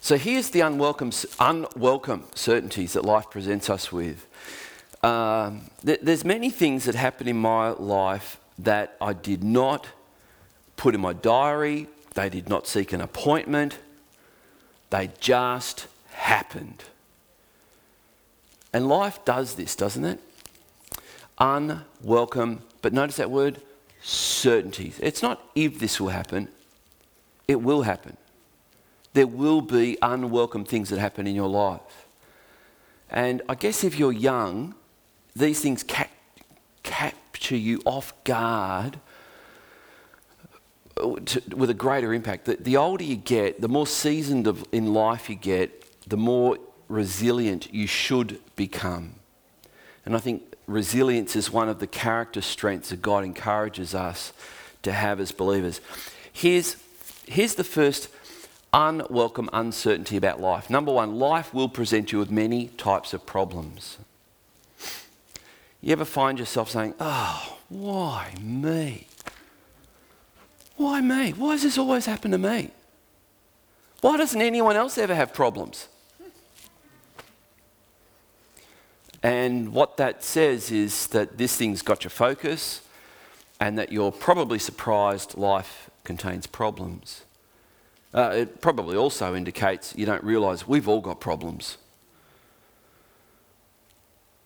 So 0.00 0.16
here's 0.16 0.50
the 0.50 0.60
unwelcome, 0.60 1.12
unwelcome 1.38 2.24
certainties 2.34 2.94
that 2.94 3.04
life 3.04 3.30
presents 3.30 3.70
us 3.70 3.92
with. 3.92 4.26
Um, 5.02 5.62
th- 5.84 6.00
there's 6.02 6.24
many 6.24 6.50
things 6.50 6.84
that 6.86 6.94
happen 6.94 7.28
in 7.28 7.36
my 7.36 7.70
life 7.70 8.38
that 8.58 8.96
I 9.00 9.12
did 9.12 9.44
not 9.44 9.88
put 10.76 10.94
in 10.94 11.00
my 11.00 11.12
diary. 11.12 11.86
They 12.14 12.28
did 12.28 12.48
not 12.48 12.66
seek 12.66 12.92
an 12.92 13.00
appointment. 13.00 13.78
They 14.90 15.10
just 15.20 15.86
happened. 16.10 16.84
And 18.72 18.88
life 18.88 19.24
does 19.24 19.54
this, 19.54 19.76
doesn't 19.76 20.04
it? 20.04 20.20
Unwelcome, 21.38 22.62
but 22.80 22.92
notice 22.92 23.16
that 23.16 23.30
word 23.30 23.60
certainties. 24.02 24.98
It's 25.00 25.22
not 25.22 25.40
if 25.54 25.78
this 25.78 26.00
will 26.00 26.08
happen, 26.08 26.48
it 27.48 27.62
will 27.62 27.82
happen. 27.82 28.16
There 29.14 29.26
will 29.26 29.60
be 29.60 29.98
unwelcome 30.02 30.64
things 30.64 30.88
that 30.90 30.98
happen 30.98 31.26
in 31.26 31.34
your 31.34 31.48
life. 31.48 32.06
And 33.10 33.42
I 33.48 33.54
guess 33.54 33.84
if 33.84 33.98
you're 33.98 34.12
young, 34.12 34.74
these 35.36 35.60
things 35.60 35.82
ca- 35.82 36.08
capture 36.82 37.56
you 37.56 37.82
off 37.84 38.12
guard 38.24 38.98
uh, 40.96 41.16
to, 41.26 41.42
with 41.54 41.68
a 41.68 41.74
greater 41.74 42.14
impact. 42.14 42.46
The, 42.46 42.56
the, 42.56 42.76
older 42.78 43.04
you 43.04 43.16
get, 43.16 43.60
the 43.60 43.68
more 43.68 43.86
seasoned 43.86 44.46
of, 44.46 44.64
in 44.72 44.94
life 44.94 45.28
you 45.28 45.36
get, 45.36 46.08
the 46.08 46.16
more 46.16 46.58
resilient 46.88 47.72
you 47.72 47.86
should 47.86 48.40
become. 48.56 49.16
And 50.06 50.16
I 50.16 50.18
think 50.18 50.51
resilience 50.66 51.36
is 51.36 51.50
one 51.50 51.68
of 51.68 51.78
the 51.78 51.86
character 51.86 52.40
strengths 52.40 52.90
that 52.90 53.02
God 53.02 53.24
encourages 53.24 53.94
us 53.94 54.32
to 54.82 54.92
have 54.92 55.20
as 55.20 55.32
believers. 55.32 55.80
Here's, 56.32 56.76
here's 57.26 57.54
the 57.54 57.64
first 57.64 58.08
unwelcome 58.72 59.50
uncertainty 59.52 60.16
about 60.16 60.40
life. 60.40 60.70
Number 60.70 60.92
one, 60.92 61.18
life 61.18 61.52
will 61.52 61.68
present 61.68 62.12
you 62.12 62.18
with 62.18 62.30
many 62.30 62.68
types 62.68 63.12
of 63.12 63.26
problems. 63.26 63.98
You 65.80 65.92
ever 65.92 66.04
find 66.04 66.38
yourself 66.38 66.70
saying, 66.70 66.94
Oh, 67.00 67.58
why 67.68 68.34
me? 68.40 69.08
Why 70.76 71.00
me? 71.00 71.32
Why 71.32 71.52
does 71.52 71.62
this 71.62 71.78
always 71.78 72.06
happen 72.06 72.30
to 72.30 72.38
me? 72.38 72.70
Why 74.00 74.16
doesn't 74.16 74.40
anyone 74.40 74.76
else 74.76 74.96
ever 74.98 75.14
have 75.14 75.34
problems? 75.34 75.88
And 79.22 79.72
what 79.72 79.96
that 79.98 80.24
says 80.24 80.70
is 80.70 81.06
that 81.08 81.38
this 81.38 81.56
thing's 81.56 81.82
got 81.82 82.02
your 82.02 82.10
focus 82.10 82.82
and 83.60 83.78
that 83.78 83.92
you're 83.92 84.10
probably 84.10 84.58
surprised 84.58 85.36
life 85.36 85.88
contains 86.02 86.46
problems. 86.46 87.22
Uh, 88.12 88.32
it 88.34 88.60
probably 88.60 88.96
also 88.96 89.34
indicates 89.34 89.94
you 89.96 90.04
don't 90.04 90.24
realise 90.24 90.66
we've 90.66 90.88
all 90.88 91.00
got 91.00 91.20
problems. 91.20 91.78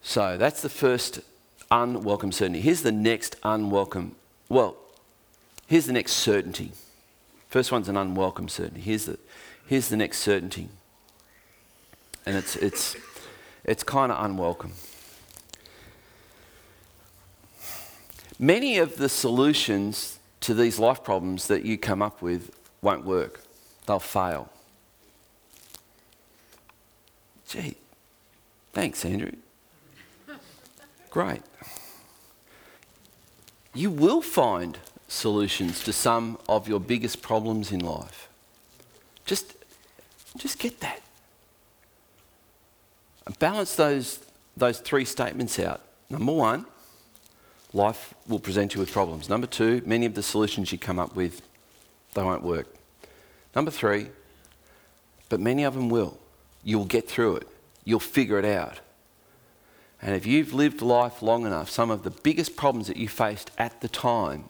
So 0.02 0.37
that's 0.37 0.62
the 0.62 0.68
first 0.68 1.21
unwelcome 1.71 2.30
certainty. 2.30 2.61
Here's 2.61 2.83
the 2.83 2.92
next 2.92 3.37
unwelcome, 3.42 4.14
well, 4.49 4.76
here's 5.66 5.87
the 5.87 5.92
next 5.92 6.12
certainty. 6.12 6.73
First 7.49 7.73
one's 7.73 7.88
an 7.88 7.97
unwelcome 7.97 8.49
certainty. 8.49 8.83
Here's 8.83 9.06
the, 9.06 9.18
here's 9.66 9.88
the 9.88 9.97
next 9.97 10.18
certainty. 10.18 10.68
And 12.25 12.37
it's, 12.37 12.54
it's, 12.56 12.97
it's 13.66 13.82
kind 13.82 14.11
of 14.11 14.25
unwelcome. 14.25 14.73
Many 18.38 18.78
of 18.78 18.96
the 18.96 19.08
solutions 19.08 20.18
to 20.40 20.54
these 20.54 20.78
life 20.78 21.02
problems 21.02 21.49
that 21.49 21.64
you 21.64 21.76
come 21.76 22.00
up 22.00 22.23
with 22.23 22.54
won't 22.80 23.04
work, 23.04 23.42
they'll 23.87 23.99
fail. 23.99 24.49
Gee, 27.49 27.76
thanks, 28.73 29.04
Andrew. 29.04 29.32
Great. 31.11 31.42
You 33.75 33.90
will 33.90 34.23
find 34.23 34.78
solutions 35.08 35.82
to 35.85 35.92
some 35.92 36.38
of 36.49 36.68
your 36.68 36.80
biggest 36.80 37.23
problems 37.23 37.73
in 37.73 37.80
life. 37.80 38.28
Just, 39.25 39.54
just 40.37 40.58
get 40.58 40.80
that. 40.80 41.00
Balance 43.38 43.75
those, 43.75 44.21
those 44.56 44.78
three 44.78 45.04
statements 45.04 45.59
out. 45.59 45.80
Number 46.09 46.33
one, 46.33 46.66
life 47.73 48.14
will 48.28 48.38
present 48.38 48.75
you 48.75 48.80
with 48.80 48.92
problems. 48.92 49.28
Number 49.28 49.47
two, 49.47 49.83
many 49.85 50.06
of 50.06 50.14
the 50.14 50.23
solutions 50.23 50.71
you 50.71 50.78
come 50.78 50.99
up 50.99 51.16
with, 51.16 51.42
they 52.14 52.23
won't 52.23 52.42
work. 52.42 52.68
Number 53.54 53.71
three, 53.71 54.09
but 55.28 55.40
many 55.40 55.64
of 55.64 55.75
them 55.75 55.88
will. 55.88 56.18
You'll 56.62 56.85
get 56.85 57.09
through 57.09 57.37
it. 57.37 57.49
You'll 57.85 58.00
figure 58.00 58.38
it 58.38 58.45
out. 58.45 58.80
And 60.00 60.14
if 60.14 60.26
you've 60.26 60.52
lived 60.52 60.83
life 60.83 61.23
long 61.23 61.47
enough, 61.47 61.71
some 61.71 61.90
of 61.90 62.02
the 62.02 62.11
biggest 62.11 62.56
problems 62.56 62.87
that 62.87 62.97
you 62.97 63.09
faced 63.09 63.50
at 63.59 63.80
the 63.80 63.88
time, 63.88 64.49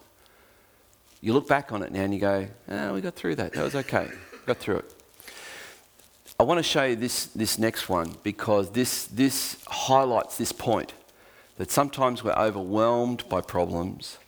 you 1.20 1.32
look 1.32 1.48
back 1.48 1.72
on 1.72 1.82
it 1.82 1.92
now 1.92 2.02
and 2.02 2.12
you 2.12 2.20
go, 2.20 2.46
oh, 2.68 2.94
we 2.94 3.00
got 3.00 3.14
through 3.14 3.36
that. 3.36 3.52
That 3.52 3.64
was 3.64 3.74
okay. 3.74 4.10
got 4.44 4.58
through 4.58 4.78
it. 4.78 4.95
I 6.38 6.42
want 6.42 6.58
to 6.58 6.62
show 6.62 6.84
you 6.84 6.96
this, 6.96 7.26
this 7.26 7.58
next 7.58 7.88
one 7.88 8.14
because 8.22 8.70
this, 8.70 9.06
this 9.06 9.56
highlights 9.66 10.36
this 10.36 10.52
point 10.52 10.92
that 11.56 11.70
sometimes 11.70 12.22
we're 12.22 12.32
overwhelmed 12.32 13.26
by 13.30 13.40
problems, 13.40 14.18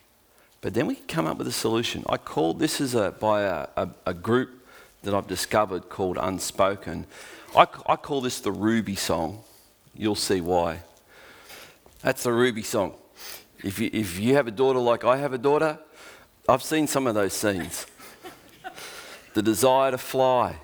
but 0.63 0.73
then 0.73 0.87
we 0.87 0.95
can 0.95 1.07
come 1.07 1.27
up 1.27 1.37
with 1.37 1.47
a 1.49 1.53
solution. 1.53 2.03
I 2.09 2.17
call 2.17 2.55
this 2.55 2.81
is 2.81 2.95
a, 2.95 3.11
by 3.11 3.43
a, 3.43 3.69
a, 3.77 3.89
a 4.07 4.15
group 4.15 4.49
that 5.03 5.13
I've 5.13 5.27
discovered 5.27 5.91
called 5.91 6.17
Unspoken. 6.19 7.05
I, 7.55 7.67
I 7.87 7.97
call 7.97 8.23
this 8.23 8.41
the 8.41 8.53
Ruby 8.53 8.97
song. 8.97 9.41
You'll 9.95 10.15
see 10.15 10.41
why. 10.41 10.81
That's 12.01 12.23
the 12.23 12.33
Ruby 12.33 12.63
song. 12.63 12.95
If 13.63 13.79
you, 13.79 13.91
if 13.93 14.19
you 14.19 14.35
have 14.35 14.47
a 14.47 14.53
daughter 14.53 14.79
like 14.79 15.05
I 15.05 15.19
have 15.19 15.35
a 15.35 15.39
daughter, 15.39 15.79
I've 16.49 16.63
seen 16.63 16.87
some 16.87 17.07
of 17.07 17.15
those 17.15 17.35
scenes. 17.35 17.87
the 19.35 19.43
desire 19.43 19.91
to 19.91 19.99
fly, 19.99 20.57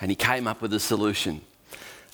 and 0.00 0.10
he 0.10 0.14
came 0.14 0.46
up 0.46 0.62
with 0.62 0.72
a 0.72 0.80
solution. 0.80 1.40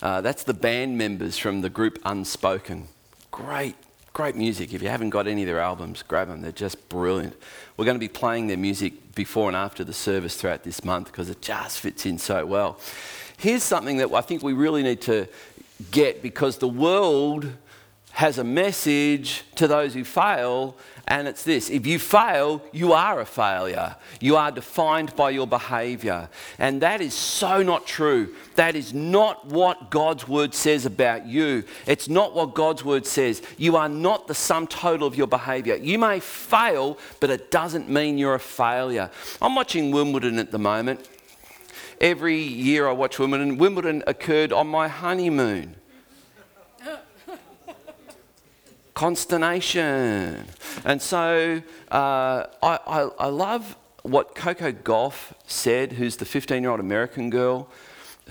Uh, 0.03 0.21
that's 0.21 0.45
the 0.45 0.55
band 0.55 0.97
members 0.97 1.37
from 1.37 1.61
the 1.61 1.71
group 1.71 1.99
Unspoken. 2.05 2.89
Great, 3.31 3.77
great 4.13 4.35
music. 4.35 4.73
If 4.73 4.83
you 4.83 4.89
haven't 4.89 5.11
got 5.11 5.27
any 5.27 5.43
of 5.43 5.47
their 5.47 5.61
albums, 5.61 6.03
grab 6.03 6.29
them. 6.29 6.41
They're 6.41 6.53
just 6.53 6.89
brilliant. 6.89 7.37
We're 7.77 7.85
going 7.85 7.97
to 7.97 8.01
be 8.01 8.09
playing 8.09 8.47
their 8.47 8.57
music 8.57 9.15
before 9.15 9.49
and 9.49 9.57
after 9.57 9.85
the 9.85 9.93
service 9.93 10.37
throughout 10.37 10.63
this 10.63 10.85
month 10.85 11.07
because 11.07 11.29
it 11.29 11.43
just 11.43 11.81
fits 11.81 12.07
in 12.07 12.19
so 12.19 12.47
well. 12.47 12.79
Here's 13.37 13.63
something 13.63 13.99
that 13.99 14.13
I 14.13 14.21
think 14.21 14.43
we 14.43 14.53
really 14.53 14.83
need 14.83 15.01
to 15.03 15.27
get 15.91 16.23
because 16.23 16.59
the 16.59 16.69
world 16.69 17.53
has 18.13 18.39
a 18.39 18.45
message 18.45 19.45
to 19.55 19.67
those 19.67 19.95
who 19.95 20.05
fail, 20.05 20.77
and 21.11 21.27
it's 21.27 21.43
this 21.43 21.71
if 21.71 21.87
you 21.87 21.99
fail, 21.99 22.63
you 22.73 22.93
are 22.93 23.21
a 23.21 23.27
failure. 23.27 23.97
You 24.21 24.37
are 24.37 24.53
defined 24.53 25.17
by 25.17 25.31
your 25.31 25.47
behavior. 25.47 26.29
And 26.59 26.81
that 26.83 27.01
is 27.01 27.15
so 27.15 27.63
not 27.63 27.87
true. 27.87 28.35
That 28.55 28.77
is 28.77 28.95
not 28.95 29.47
what 29.47 29.91
God's 29.91 30.29
word 30.29 30.55
says 30.55 30.87
about 30.87 31.27
you. 31.27 31.65
It's 31.87 32.09
not 32.09 32.35
what 32.35 32.55
God's 32.55 32.85
word 32.85 33.07
says. 33.07 33.43
You 33.59 33.77
are 33.77 33.89
not 33.89 34.29
the 34.29 34.35
sum 34.35 34.69
total 34.69 35.07
of 35.07 35.17
your 35.17 35.27
behavior. 35.27 35.75
You 35.75 35.99
may 35.99 36.21
fail, 36.21 36.97
but 37.19 37.31
it 37.31 37.51
doesn't 37.51 37.89
mean 37.89 38.17
you're 38.17 38.35
a 38.35 38.41
failure. 38.41 39.11
I'm 39.43 39.57
watching 39.57 39.91
Wimbledon 39.91 40.39
at 40.39 40.53
the 40.53 40.59
moment. 40.59 41.09
Every 42.01 42.39
year 42.39 42.89
I 42.89 42.93
watch 42.93 43.19
Wimbledon. 43.19 43.59
Wimbledon 43.59 44.05
occurred 44.07 44.53
on 44.53 44.69
my 44.69 44.89
honeymoon. 44.89 45.75
Consternation. 49.01 50.45
And 50.85 51.01
so 51.01 51.63
uh, 51.91 52.45
I, 52.63 52.79
I, 52.87 53.09
I, 53.19 53.27
love, 53.29 53.75
what 54.03 54.35
Coco 54.35 54.73
Gauff 54.73 55.33
said, 55.47 55.95
who's 55.95 56.19
the 56.19 56.27
15 56.27 56.63
year 56.63 56.71
old 56.71 56.81
American 56.81 57.31
girl 57.31 57.67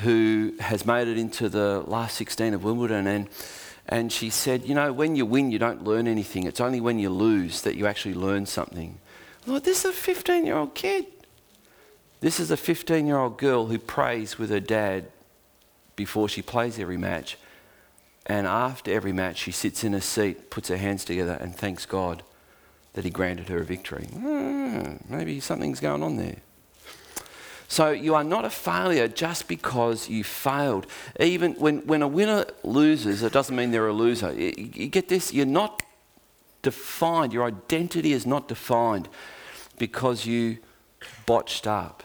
who 0.02 0.54
has 0.60 0.86
made 0.86 1.08
it 1.08 1.18
into 1.18 1.50
the 1.50 1.84
last 1.88 2.16
16 2.18 2.54
of 2.54 2.64
Wimbledon. 2.64 3.08
And, 3.08 3.30
and 3.88 4.12
she 4.12 4.30
said, 4.30 4.64
You 4.64 4.76
know, 4.76 4.94
when 4.94 5.16
you 5.16 5.26
win, 5.26 5.50
you 5.50 5.58
don't 5.58 5.84
learn 5.84 6.08
anything. 6.08 6.44
It's 6.44 6.62
only 6.62 6.82
when 6.82 7.00
you 7.00 7.10
lose 7.10 7.64
that 7.64 7.76
you 7.76 7.88
actually 7.88 8.14
learn 8.14 8.46
something. 8.46 9.00
Lord, 9.48 9.64
this 9.64 9.86
is 9.86 9.92
a 9.92 9.98
15 9.98 10.46
year 10.46 10.56
old 10.56 10.76
kid. 10.76 11.08
This 12.20 12.40
is 12.40 12.52
a 12.52 12.58
15 12.58 13.08
year 13.08 13.18
old 13.18 13.40
girl 13.40 13.66
who 13.66 13.80
prays 13.80 14.38
with 14.38 14.52
her 14.52 14.60
dad 14.60 15.08
before 15.96 16.30
she 16.30 16.44
plays 16.44 16.78
every 16.78 16.98
match. 16.98 17.40
And 18.30 18.46
after 18.46 18.92
every 18.92 19.12
match, 19.12 19.38
she 19.38 19.52
sits 19.52 19.84
in 19.84 19.96
a 19.96 20.02
seat, 20.02 20.52
puts 20.52 20.70
her 20.70 20.78
hands 20.78 21.04
together, 21.04 21.38
and 21.42 21.56
thanks 21.56 21.88
God 21.88 22.22
that 22.94 23.04
He 23.04 23.10
granted 23.10 23.50
her 23.50 23.58
a 23.58 23.66
victory. 23.66 24.08
Mm, 24.14 25.10
maybe 25.10 25.40
something's 25.40 25.80
going 25.80 26.04
on 26.04 26.18
there. 26.18 26.38
So 27.68 27.92
you 27.92 28.16
are 28.16 28.24
not 28.24 28.46
a 28.46 28.50
failure 28.50 29.08
just 29.08 29.48
because 29.48 30.10
you 30.10 30.24
failed. 30.24 30.86
Even 31.20 31.54
when, 31.54 31.86
when 31.88 32.02
a 32.02 32.08
winner 32.08 32.46
loses, 32.64 33.24
it 33.24 33.34
doesn't 33.34 33.56
mean 33.56 33.72
they're 33.72 33.88
a 33.88 33.94
loser. 33.94 34.32
You, 34.32 34.54
you 34.56 34.88
get 34.88 35.10
this? 35.10 35.34
You're 35.34 35.46
not 35.46 35.84
defined. 36.62 37.34
Your 37.34 37.46
identity 37.46 38.14
is 38.14 38.26
not 38.26 38.48
defined 38.48 39.08
because 39.78 40.26
you 40.26 40.58
botched 41.26 41.66
up. 41.66 42.04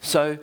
So 0.00 0.38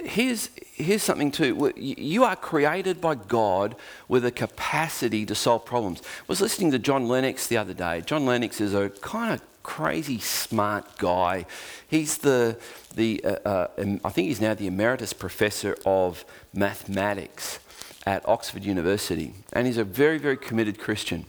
here's, 0.00 0.50
here's 0.82 1.02
something 1.02 1.30
too. 1.30 1.72
You 1.76 2.24
are 2.24 2.36
created 2.36 3.00
by 3.00 3.14
God 3.14 3.76
with 4.08 4.24
a 4.24 4.30
capacity 4.30 5.24
to 5.26 5.34
solve 5.34 5.64
problems. 5.64 6.00
I 6.02 6.24
was 6.28 6.40
listening 6.40 6.70
to 6.72 6.78
John 6.78 7.08
Lennox 7.08 7.46
the 7.46 7.56
other 7.56 7.74
day. 7.74 8.02
John 8.02 8.26
Lennox 8.26 8.60
is 8.60 8.74
a 8.74 8.90
kind 8.90 9.32
of 9.32 9.42
crazy 9.62 10.18
smart 10.18 10.98
guy. 10.98 11.46
He's 11.88 12.18
the, 12.18 12.58
the 12.94 13.24
uh, 13.24 13.48
uh, 13.48 13.68
I 14.04 14.10
think 14.10 14.28
he's 14.28 14.40
now 14.40 14.54
the 14.54 14.66
emeritus 14.66 15.12
professor 15.12 15.76
of 15.86 16.24
mathematics 16.52 17.58
at 18.06 18.28
Oxford 18.28 18.64
University. 18.64 19.34
And 19.52 19.66
he's 19.66 19.78
a 19.78 19.84
very, 19.84 20.18
very 20.18 20.36
committed 20.36 20.78
Christian. 20.78 21.26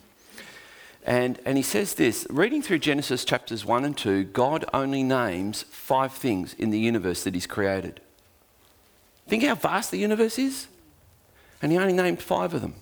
And, 1.05 1.39
and 1.45 1.57
he 1.57 1.63
says 1.63 1.95
this 1.95 2.25
reading 2.29 2.61
through 2.61 2.79
Genesis 2.79 3.25
chapters 3.25 3.65
1 3.65 3.83
and 3.83 3.97
2, 3.97 4.23
God 4.25 4.65
only 4.73 5.03
names 5.03 5.63
five 5.63 6.13
things 6.13 6.53
in 6.53 6.69
the 6.69 6.79
universe 6.79 7.23
that 7.23 7.33
he's 7.33 7.47
created. 7.47 7.99
Think 9.27 9.43
how 9.43 9.55
vast 9.55 9.91
the 9.91 9.97
universe 9.97 10.37
is? 10.37 10.67
And 11.61 11.71
he 11.71 11.77
only 11.77 11.93
named 11.93 12.21
five 12.21 12.53
of 12.53 12.61
them. 12.61 12.75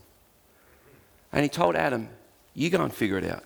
And 1.32 1.44
he 1.44 1.50
told 1.50 1.76
Adam, 1.76 2.10
You 2.54 2.70
go 2.70 2.84
and 2.84 2.94
figure 2.94 3.18
it 3.18 3.26
out. 3.26 3.44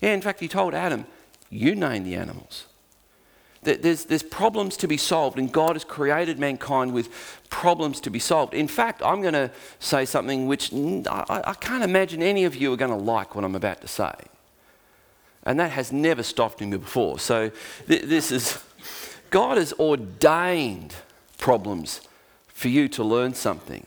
Yeah, 0.00 0.12
in 0.12 0.20
fact, 0.20 0.40
he 0.40 0.48
told 0.48 0.74
Adam, 0.74 1.06
You 1.48 1.74
name 1.74 2.04
the 2.04 2.14
animals. 2.14 2.66
There's, 3.62 4.06
there's 4.06 4.22
problems 4.22 4.78
to 4.78 4.88
be 4.88 4.96
solved, 4.96 5.38
and 5.38 5.52
God 5.52 5.74
has 5.74 5.84
created 5.84 6.38
mankind 6.38 6.94
with 6.94 7.10
problems 7.50 8.00
to 8.00 8.10
be 8.10 8.18
solved. 8.18 8.54
In 8.54 8.66
fact, 8.66 9.02
I'm 9.04 9.20
going 9.20 9.34
to 9.34 9.50
say 9.78 10.06
something 10.06 10.46
which 10.46 10.72
I, 10.72 11.42
I 11.44 11.54
can't 11.60 11.84
imagine 11.84 12.22
any 12.22 12.44
of 12.44 12.56
you 12.56 12.72
are 12.72 12.78
going 12.78 12.90
to 12.90 12.96
like 12.96 13.34
what 13.34 13.44
I'm 13.44 13.54
about 13.54 13.82
to 13.82 13.88
say. 13.88 14.14
And 15.42 15.60
that 15.60 15.72
has 15.72 15.92
never 15.92 16.22
stopped 16.22 16.62
me 16.62 16.74
before. 16.74 17.18
So, 17.18 17.50
th- 17.86 18.04
this 18.04 18.32
is 18.32 18.62
God 19.28 19.58
has 19.58 19.74
ordained 19.74 20.94
problems 21.36 22.00
for 22.60 22.68
you 22.68 22.88
to 22.88 23.02
learn 23.02 23.32
something. 23.32 23.86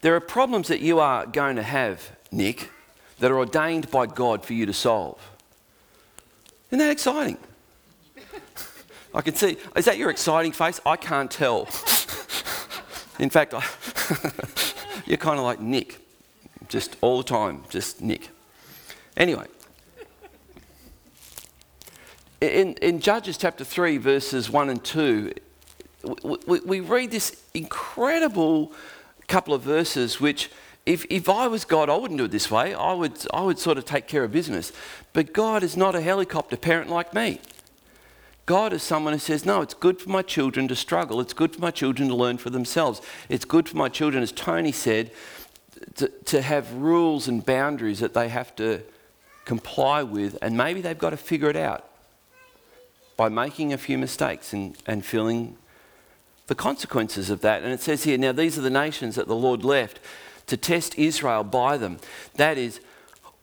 There 0.00 0.16
are 0.16 0.20
problems 0.20 0.66
that 0.66 0.80
you 0.80 0.98
are 0.98 1.24
going 1.24 1.54
to 1.54 1.62
have, 1.62 2.10
Nick, 2.32 2.72
that 3.20 3.30
are 3.30 3.38
ordained 3.38 3.88
by 3.92 4.06
God 4.06 4.44
for 4.44 4.52
you 4.52 4.66
to 4.66 4.72
solve. 4.72 5.20
Isn't 6.70 6.80
that 6.80 6.90
exciting? 6.90 7.38
I 9.14 9.20
can 9.20 9.36
see, 9.36 9.58
is 9.76 9.84
that 9.84 9.96
your 9.96 10.10
exciting 10.10 10.50
face? 10.50 10.80
I 10.84 10.96
can't 10.96 11.30
tell. 11.30 11.66
In 13.20 13.30
fact, 13.30 13.54
I 13.54 13.64
you're 15.06 15.16
kind 15.16 15.38
of 15.38 15.44
like 15.44 15.60
Nick, 15.60 16.00
just 16.68 16.96
all 17.00 17.18
the 17.18 17.22
time, 17.22 17.62
just 17.68 18.02
Nick. 18.02 18.30
Anyway, 19.16 19.46
in, 22.40 22.74
in 22.82 22.98
Judges 22.98 23.36
chapter 23.36 23.62
3, 23.62 23.98
verses 23.98 24.50
1 24.50 24.68
and 24.68 24.82
2, 24.82 25.32
we, 26.46 26.60
we 26.60 26.80
read 26.80 27.10
this 27.10 27.42
incredible 27.54 28.72
couple 29.26 29.54
of 29.54 29.62
verses 29.62 30.20
which 30.20 30.50
if, 30.86 31.06
if 31.08 31.28
I 31.30 31.46
was 31.46 31.64
God, 31.64 31.88
I 31.88 31.96
wouldn't 31.96 32.18
do 32.18 32.24
it 32.24 32.30
this 32.30 32.50
way. 32.50 32.74
I 32.74 32.92
would, 32.92 33.12
I 33.32 33.40
would 33.42 33.58
sort 33.58 33.78
of 33.78 33.86
take 33.86 34.06
care 34.06 34.22
of 34.22 34.32
business. 34.32 34.70
But 35.14 35.32
God 35.32 35.62
is 35.62 35.76
not 35.76 35.94
a 35.94 36.00
helicopter 36.02 36.58
parent 36.58 36.90
like 36.90 37.14
me. 37.14 37.40
God 38.44 38.74
is 38.74 38.82
someone 38.82 39.14
who 39.14 39.18
says, 39.18 39.46
No, 39.46 39.62
it's 39.62 39.72
good 39.72 39.98
for 39.98 40.10
my 40.10 40.20
children 40.20 40.68
to 40.68 40.76
struggle. 40.76 41.20
It's 41.22 41.32
good 41.32 41.54
for 41.54 41.60
my 41.62 41.70
children 41.70 42.08
to 42.08 42.14
learn 42.14 42.36
for 42.36 42.50
themselves. 42.50 43.00
It's 43.30 43.46
good 43.46 43.66
for 43.66 43.78
my 43.78 43.88
children, 43.88 44.22
as 44.22 44.32
Tony 44.32 44.72
said, 44.72 45.10
to, 45.94 46.08
to 46.08 46.42
have 46.42 46.70
rules 46.74 47.28
and 47.28 47.44
boundaries 47.44 48.00
that 48.00 48.12
they 48.12 48.28
have 48.28 48.54
to 48.56 48.82
comply 49.46 50.02
with, 50.02 50.38
and 50.42 50.56
maybe 50.56 50.80
they've 50.80 50.98
got 50.98 51.10
to 51.10 51.16
figure 51.16 51.50
it 51.50 51.56
out 51.56 51.88
by 53.16 53.28
making 53.28 53.72
a 53.72 53.78
few 53.78 53.96
mistakes 53.96 54.52
and, 54.52 54.76
and 54.86 55.04
feeling 55.04 55.56
the 56.46 56.54
consequences 56.54 57.30
of 57.30 57.40
that. 57.40 57.62
And 57.62 57.72
it 57.72 57.80
says 57.80 58.04
here, 58.04 58.18
now 58.18 58.32
these 58.32 58.58
are 58.58 58.62
the 58.62 58.70
nations 58.70 59.14
that 59.14 59.28
the 59.28 59.36
Lord 59.36 59.64
left 59.64 60.00
to 60.46 60.56
test 60.56 60.98
Israel 60.98 61.42
by 61.44 61.76
them. 61.76 61.98
That 62.34 62.58
is, 62.58 62.80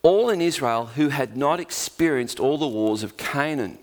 all 0.04 0.30
in 0.30 0.42
Israel 0.42 0.88
who 0.88 1.10
had 1.10 1.38
not 1.38 1.60
experienced 1.60 2.40
all 2.40 2.58
the 2.58 2.68
wars 2.68 3.04
of 3.04 3.18
Canaan. 3.18 3.78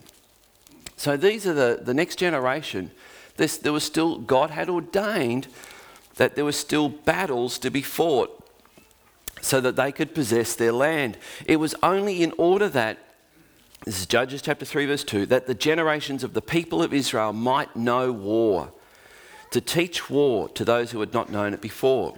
So 0.96 1.16
these 1.16 1.46
are 1.46 1.54
the, 1.54 1.80
the 1.82 1.94
next 1.94 2.16
generation. 2.16 2.90
This, 3.36 3.56
there 3.56 3.72
was 3.72 3.84
still, 3.84 4.18
God 4.18 4.50
had 4.50 4.68
ordained 4.68 5.46
that 6.16 6.34
there 6.34 6.44
were 6.44 6.52
still 6.52 6.88
battles 6.88 7.58
to 7.60 7.70
be 7.70 7.82
fought 7.82 8.34
so 9.40 9.60
that 9.60 9.76
they 9.76 9.92
could 9.92 10.14
possess 10.14 10.56
their 10.56 10.72
land. 10.72 11.16
It 11.46 11.56
was 11.56 11.74
only 11.82 12.22
in 12.22 12.32
order 12.36 12.68
that, 12.70 12.98
this 13.84 14.00
is 14.00 14.06
Judges 14.06 14.42
chapter 14.42 14.64
3, 14.64 14.86
verse 14.86 15.04
2, 15.04 15.26
that 15.26 15.46
the 15.46 15.54
generations 15.54 16.24
of 16.24 16.34
the 16.34 16.42
people 16.42 16.82
of 16.82 16.92
Israel 16.92 17.32
might 17.32 17.76
know 17.76 18.10
war 18.10 18.72
to 19.50 19.60
teach 19.60 20.10
war 20.10 20.48
to 20.50 20.64
those 20.64 20.90
who 20.90 21.00
had 21.00 21.12
not 21.12 21.30
known 21.30 21.54
it 21.54 21.60
before. 21.60 22.14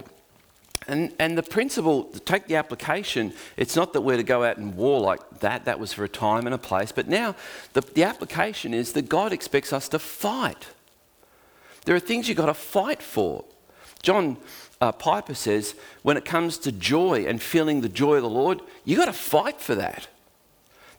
And, 0.87 1.13
and 1.19 1.37
the 1.37 1.43
principle, 1.43 2.05
take 2.25 2.47
the 2.47 2.55
application, 2.55 3.33
it's 3.55 3.75
not 3.75 3.93
that 3.93 4.01
we're 4.01 4.17
to 4.17 4.23
go 4.23 4.43
out 4.43 4.57
and 4.57 4.75
war 4.75 4.99
like 4.99 5.39
that, 5.39 5.65
that 5.65 5.79
was 5.79 5.93
for 5.93 6.03
a 6.03 6.09
time 6.09 6.45
and 6.47 6.55
a 6.55 6.57
place, 6.57 6.91
but 6.91 7.07
now 7.07 7.35
the, 7.73 7.81
the 7.81 8.03
application 8.03 8.73
is 8.73 8.93
that 8.93 9.07
God 9.07 9.31
expects 9.31 9.71
us 9.71 9.87
to 9.89 9.99
fight. 9.99 10.67
There 11.85 11.95
are 11.95 11.99
things 11.99 12.27
you've 12.27 12.37
got 12.37 12.47
to 12.47 12.53
fight 12.53 13.01
for. 13.01 13.45
John 14.01 14.37
uh, 14.81 14.91
Piper 14.91 15.35
says, 15.35 15.75
when 16.01 16.17
it 16.17 16.25
comes 16.25 16.57
to 16.59 16.71
joy 16.71 17.25
and 17.27 17.41
feeling 17.41 17.81
the 17.81 17.89
joy 17.89 18.15
of 18.15 18.23
the 18.23 18.29
Lord, 18.29 18.61
you've 18.83 18.99
got 18.99 19.05
to 19.05 19.13
fight 19.13 19.61
for 19.61 19.75
that. 19.75 20.07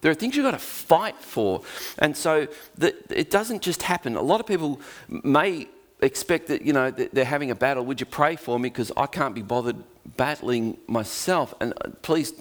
There 0.01 0.11
are 0.11 0.14
things 0.14 0.37
you've 0.37 0.45
got 0.45 0.53
to 0.53 0.59
fight 0.59 1.16
for. 1.18 1.62
And 1.99 2.16
so 2.16 2.49
the, 2.79 2.95
it 3.11 3.31
doesn't 3.31 3.62
just 3.62 3.83
happen. 3.83 4.16
A 4.16 4.23
lot 4.23 4.40
of 4.40 4.47
people 4.47 4.81
may 5.09 5.68
expect 6.03 6.49
that, 6.49 6.62
you 6.62 6.73
know, 6.73 6.91
they're 6.91 7.25
having 7.25 7.51
a 7.51 7.55
battle. 7.55 7.85
Would 7.87 8.01
you 8.01 8.07
pray 8.07 8.37
for 8.37 8.59
me? 8.59 8.69
Because 8.69 8.93
I 8.97 9.07
can't 9.07 9.35
be 9.35 9.43
bothered 9.43 9.77
battling 10.17 10.77
myself. 10.87 11.55
And 11.61 11.73
uh, 11.81 11.91
please 12.03 12.35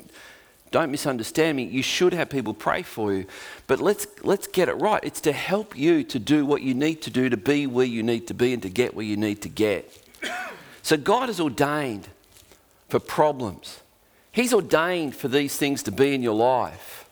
don't 0.71 0.91
misunderstand 0.91 1.57
me. 1.57 1.63
You 1.63 1.83
should 1.83 2.13
have 2.13 2.29
people 2.29 2.53
pray 2.53 2.81
for 2.81 3.13
you. 3.13 3.25
But 3.67 3.79
let's, 3.79 4.07
let's 4.23 4.47
get 4.47 4.67
it 4.67 4.73
right. 4.73 5.03
It's 5.03 5.21
to 5.21 5.31
help 5.31 5.77
you 5.77 6.03
to 6.05 6.19
do 6.19 6.45
what 6.45 6.61
you 6.61 6.73
need 6.73 7.01
to 7.03 7.09
do 7.09 7.29
to 7.29 7.37
be 7.37 7.67
where 7.67 7.85
you 7.85 8.03
need 8.03 8.27
to 8.27 8.33
be 8.33 8.53
and 8.53 8.61
to 8.63 8.69
get 8.69 8.95
where 8.95 9.05
you 9.05 9.17
need 9.17 9.41
to 9.43 9.49
get. 9.49 9.97
So 10.83 10.97
God 10.97 11.29
has 11.29 11.39
ordained 11.39 12.07
for 12.89 12.99
problems. 12.99 13.81
He's 14.31 14.51
ordained 14.51 15.15
for 15.15 15.27
these 15.27 15.55
things 15.55 15.83
to 15.83 15.91
be 15.91 16.15
in 16.15 16.23
your 16.23 16.33
life, 16.33 17.07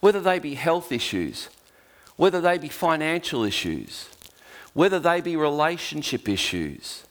whether 0.00 0.18
they 0.18 0.38
be 0.38 0.54
health 0.54 0.90
issues, 0.90 1.50
whether 2.16 2.40
they 2.40 2.56
be 2.56 2.70
financial 2.70 3.44
issues, 3.44 4.08
whether 4.74 4.98
they 4.98 5.20
be 5.20 5.36
relationship 5.36 6.28
issues. 6.28 7.04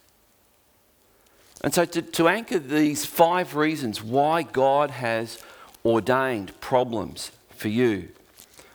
And 1.62 1.72
so, 1.72 1.84
to, 1.84 2.02
to 2.02 2.28
anchor 2.28 2.58
these 2.58 3.04
five 3.04 3.54
reasons 3.54 4.02
why 4.02 4.42
God 4.42 4.90
has 4.90 5.38
ordained 5.84 6.58
problems 6.60 7.30
for 7.50 7.68
you, 7.68 8.08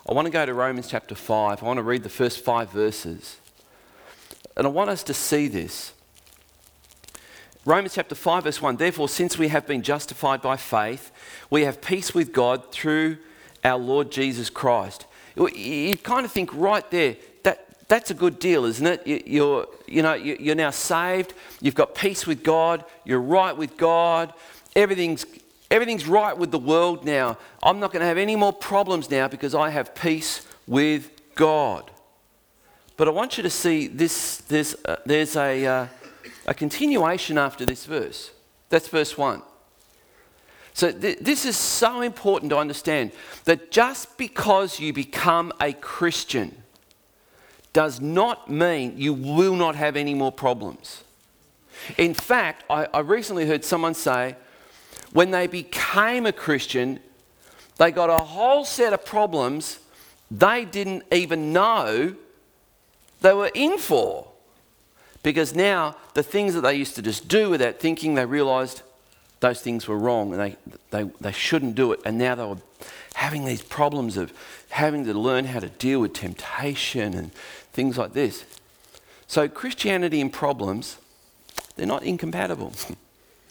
I 0.09 0.13
want 0.13 0.25
to 0.25 0.31
go 0.31 0.45
to 0.45 0.53
Romans 0.53 0.87
chapter 0.87 1.15
5. 1.15 1.61
I 1.61 1.65
want 1.65 1.77
to 1.77 1.83
read 1.83 2.03
the 2.03 2.09
first 2.09 2.43
five 2.43 2.71
verses. 2.71 3.37
And 4.55 4.65
I 4.65 4.69
want 4.69 4.89
us 4.89 5.03
to 5.03 5.13
see 5.13 5.49
this. 5.49 5.91
Romans 7.65 7.95
chapter 7.95 8.15
5, 8.15 8.45
verse 8.45 8.61
1 8.61 8.77
Therefore, 8.77 9.09
since 9.09 9.37
we 9.37 9.49
have 9.49 9.67
been 9.67 9.81
justified 9.81 10.41
by 10.41 10.55
faith, 10.55 11.11
we 11.49 11.65
have 11.65 11.81
peace 11.81 12.13
with 12.13 12.31
God 12.31 12.71
through 12.71 13.17
our 13.65 13.77
Lord 13.77 14.09
Jesus 14.09 14.49
Christ. 14.49 15.05
You 15.35 15.97
kind 15.97 16.25
of 16.25 16.31
think 16.31 16.49
right 16.53 16.89
there, 16.89 17.17
that's 17.87 18.11
a 18.11 18.13
good 18.13 18.39
deal, 18.39 18.65
isn't 18.65 18.85
it? 18.85 19.27
You're, 19.27 19.67
you 19.87 20.01
know, 20.01 20.13
you're 20.13 20.55
now 20.55 20.71
saved. 20.71 21.33
You've 21.61 21.75
got 21.75 21.95
peace 21.95 22.27
with 22.27 22.43
God. 22.43 22.83
You're 23.05 23.21
right 23.21 23.55
with 23.55 23.77
God. 23.77 24.33
Everything's 24.75 25.25
Everything's 25.69 26.07
right 26.07 26.37
with 26.37 26.51
the 26.51 26.59
world 26.59 27.03
now. 27.03 27.37
I'm 27.61 27.79
not 27.79 27.91
going 27.91 27.99
to 27.99 28.05
have 28.05 28.17
any 28.17 28.35
more 28.35 28.53
problems 28.53 29.09
now 29.09 29.27
because 29.27 29.53
I 29.53 29.69
have 29.69 29.93
peace 29.93 30.45
with 30.65 31.11
God. 31.35 31.91
But 32.95 33.07
I 33.07 33.11
want 33.11 33.37
you 33.37 33.43
to 33.43 33.49
see 33.49 33.87
this, 33.87 34.37
there's, 34.47 34.75
uh, 34.85 34.95
there's 35.05 35.35
a, 35.35 35.65
uh, 35.65 35.87
a 36.45 36.53
continuation 36.53 37.37
after 37.37 37.65
this 37.65 37.85
verse. 37.85 38.31
That's 38.69 38.87
verse 38.87 39.17
1. 39.17 39.41
So, 40.73 40.91
th- 40.91 41.19
this 41.19 41.45
is 41.45 41.57
so 41.57 42.01
important 42.01 42.51
to 42.51 42.57
understand 42.57 43.11
that 43.45 43.71
just 43.71 44.17
because 44.17 44.79
you 44.79 44.93
become 44.93 45.51
a 45.59 45.73
Christian 45.73 46.63
does 47.77 48.01
not 48.01 48.49
mean 48.49 48.97
you 48.97 49.13
will 49.13 49.55
not 49.55 49.75
have 49.75 49.95
any 49.95 50.15
more 50.15 50.31
problems. 50.31 51.03
In 51.95 52.15
fact, 52.15 52.63
I, 52.71 52.87
I 52.91 53.01
recently 53.01 53.45
heard 53.45 53.63
someone 53.63 53.93
say 53.93 54.35
when 55.13 55.29
they 55.29 55.45
became 55.45 56.25
a 56.25 56.31
Christian, 56.31 56.99
they 57.75 57.91
got 57.91 58.09
a 58.09 58.17
whole 58.17 58.65
set 58.65 58.93
of 58.93 59.05
problems 59.05 59.77
they 60.31 60.65
didn't 60.65 61.03
even 61.11 61.53
know 61.53 62.15
they 63.21 63.33
were 63.35 63.51
in 63.53 63.77
for. 63.77 64.27
Because 65.21 65.53
now 65.53 65.97
the 66.15 66.23
things 66.23 66.55
that 66.55 66.61
they 66.61 66.73
used 66.73 66.95
to 66.95 67.03
just 67.03 67.27
do 67.27 67.51
without 67.51 67.79
thinking, 67.79 68.15
they 68.15 68.25
realized 68.25 68.81
those 69.39 69.61
things 69.61 69.87
were 69.87 69.97
wrong 69.97 70.33
and 70.33 70.41
they, 70.41 70.55
they, 70.91 71.09
they 71.21 71.31
shouldn't 71.31 71.75
do 71.75 71.91
it. 71.91 71.99
And 72.05 72.17
now 72.17 72.35
they 72.35 72.45
were 72.45 72.57
having 73.15 73.45
these 73.45 73.61
problems 73.61 74.17
of 74.17 74.33
having 74.69 75.05
to 75.05 75.13
learn 75.13 75.45
how 75.45 75.59
to 75.59 75.69
deal 75.69 75.99
with 75.99 76.13
temptation 76.13 77.13
and 77.13 77.33
things 77.73 77.97
like 77.97 78.13
this. 78.13 78.45
So, 79.27 79.47
Christianity 79.47 80.21
and 80.21 80.31
problems, 80.31 80.97
they're 81.75 81.85
not 81.85 82.03
incompatible. 82.03 82.73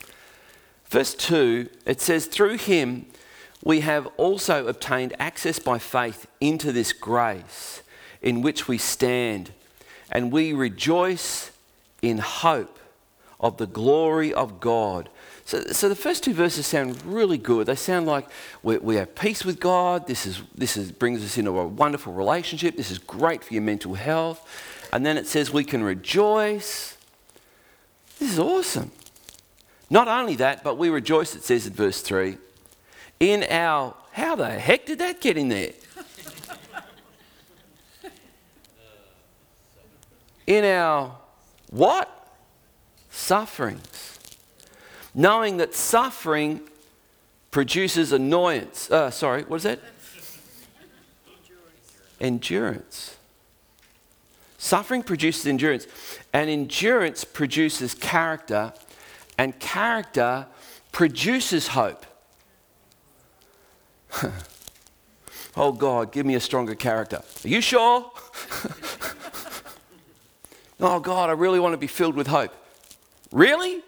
Verse 0.89 1.15
2, 1.15 1.69
it 1.85 2.01
says, 2.01 2.27
Through 2.27 2.59
him 2.59 3.07
we 3.63 3.81
have 3.81 4.07
also 4.17 4.69
obtained 4.69 5.15
access 5.19 5.59
by 5.59 5.79
faith 5.79 6.27
into 6.41 6.73
this 6.73 6.93
grace 6.93 7.83
in 8.23 8.41
which 8.41 8.69
we 8.69 8.79
stand, 8.79 9.51
and 10.11 10.33
we 10.33 10.53
rejoice 10.53 11.51
in 12.01 12.19
hope 12.19 12.79
of 13.41 13.57
the 13.57 13.67
glory 13.67 14.33
of 14.33 14.61
God. 14.61 15.09
So, 15.47 15.63
so 15.67 15.89
the 15.89 15.95
first 15.95 16.25
two 16.25 16.35
verses 16.35 16.67
sound 16.67 17.01
really 17.07 17.39
good. 17.39 17.69
They 17.69 17.77
sound 17.77 18.07
like 18.07 18.27
we, 18.65 18.79
we 18.79 18.97
have 18.97 19.15
peace 19.15 19.45
with 19.45 19.61
God. 19.61 20.09
This, 20.09 20.27
is, 20.27 20.43
this 20.57 20.77
is, 20.77 20.91
brings 20.91 21.25
us 21.25 21.39
into 21.39 21.57
a 21.57 21.67
wonderful 21.69 22.13
relationship. 22.13 22.77
This 22.77 22.91
is 22.91 22.99
great 22.99 23.45
for 23.45 23.55
your 23.55 23.63
mental 23.63 23.95
health. 23.95 24.45
And 24.93 25.07
then 25.07 25.17
it 25.17 25.29
says 25.29 25.53
we 25.53 25.63
can 25.63 25.85
rejoice. 25.85 26.97
This 28.19 28.33
is 28.33 28.41
awesome. 28.41 28.91
Not 29.89 30.09
only 30.09 30.35
that, 30.35 30.65
but 30.65 30.79
we 30.79 30.89
rejoice, 30.89 31.37
it 31.37 31.45
says 31.45 31.65
in 31.65 31.75
verse 31.75 32.03
3, 32.03 32.39
in 33.21 33.45
our. 33.49 33.95
How 34.11 34.35
the 34.35 34.51
heck 34.51 34.87
did 34.87 34.99
that 34.99 35.21
get 35.21 35.37
in 35.37 35.49
there? 35.49 35.73
in 40.49 40.65
our 40.65 41.17
what? 41.71 42.13
Sufferings 43.11 44.16
knowing 45.17 45.57
that 45.57 45.75
suffering 45.75 46.61
produces 47.51 48.13
annoyance. 48.13 48.89
Uh, 48.91 49.11
sorry, 49.11 49.43
what 49.45 49.57
is 49.57 49.63
that? 49.65 49.81
Endurance. 52.21 52.21
endurance. 52.21 53.17
Suffering 54.59 55.03
produces 55.03 55.47
endurance, 55.47 55.87
and 56.33 56.51
endurance 56.51 57.25
produces 57.25 57.95
character, 57.95 58.73
and 59.39 59.59
character 59.59 60.47
produces 60.93 61.69
hope. 61.69 62.05
oh 65.57 65.73
God, 65.73 66.13
give 66.13 66.27
me 66.27 66.35
a 66.35 66.41
stronger 66.41 66.75
character. 66.75 67.23
Are 67.45 67.49
you 67.49 67.61
sure? 67.61 68.11
oh 70.81 71.01
God, 71.01 71.31
I 71.31 71.33
really 71.33 71.61
want 71.61 71.75
to 71.75 71.79
be 71.79 71.87
filled 71.87 72.17
with 72.17 72.27
hope. 72.27 72.53
Really? 73.31 73.83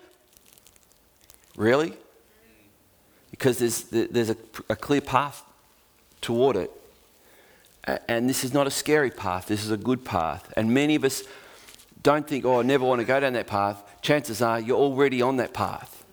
Really? 1.58 1.92
Because 3.32 3.58
there's, 3.58 3.82
there's 3.82 4.30
a, 4.30 4.36
a 4.70 4.76
clear 4.76 5.00
path 5.00 5.44
toward 6.20 6.54
it. 6.54 6.70
And 8.06 8.30
this 8.30 8.44
is 8.44 8.54
not 8.54 8.66
a 8.66 8.70
scary 8.70 9.10
path, 9.10 9.46
this 9.46 9.64
is 9.64 9.70
a 9.72 9.76
good 9.76 10.04
path. 10.04 10.52
And 10.56 10.72
many 10.72 10.94
of 10.94 11.04
us 11.04 11.24
don't 12.02 12.26
think, 12.26 12.44
oh, 12.44 12.60
I 12.60 12.62
never 12.62 12.84
want 12.84 13.00
to 13.00 13.04
go 13.04 13.18
down 13.18 13.32
that 13.32 13.48
path. 13.48 13.82
Chances 14.02 14.40
are 14.40 14.60
you're 14.60 14.78
already 14.78 15.20
on 15.20 15.36
that 15.38 15.52
path. 15.52 16.04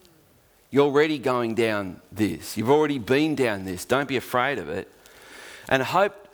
You're 0.71 0.85
already 0.85 1.19
going 1.19 1.53
down 1.53 2.01
this. 2.11 2.57
You've 2.57 2.71
already 2.71 2.97
been 2.97 3.35
down 3.35 3.65
this. 3.65 3.85
Don't 3.85 4.07
be 4.07 4.17
afraid 4.17 4.57
of 4.57 4.67
it. 4.67 4.91
And 5.69 5.83
hope 5.83 6.27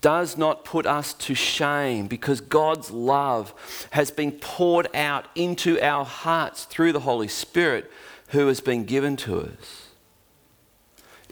does 0.00 0.38
not 0.38 0.64
put 0.64 0.86
us 0.86 1.12
to 1.14 1.34
shame 1.34 2.06
because 2.06 2.40
God's 2.40 2.90
love 2.90 3.52
has 3.90 4.10
been 4.10 4.32
poured 4.32 4.88
out 4.94 5.26
into 5.34 5.78
our 5.80 6.06
hearts 6.06 6.64
through 6.64 6.92
the 6.92 7.00
Holy 7.00 7.28
Spirit 7.28 7.90
who 8.28 8.46
has 8.48 8.60
been 8.60 8.84
given 8.84 9.16
to 9.16 9.40
us. 9.40 9.88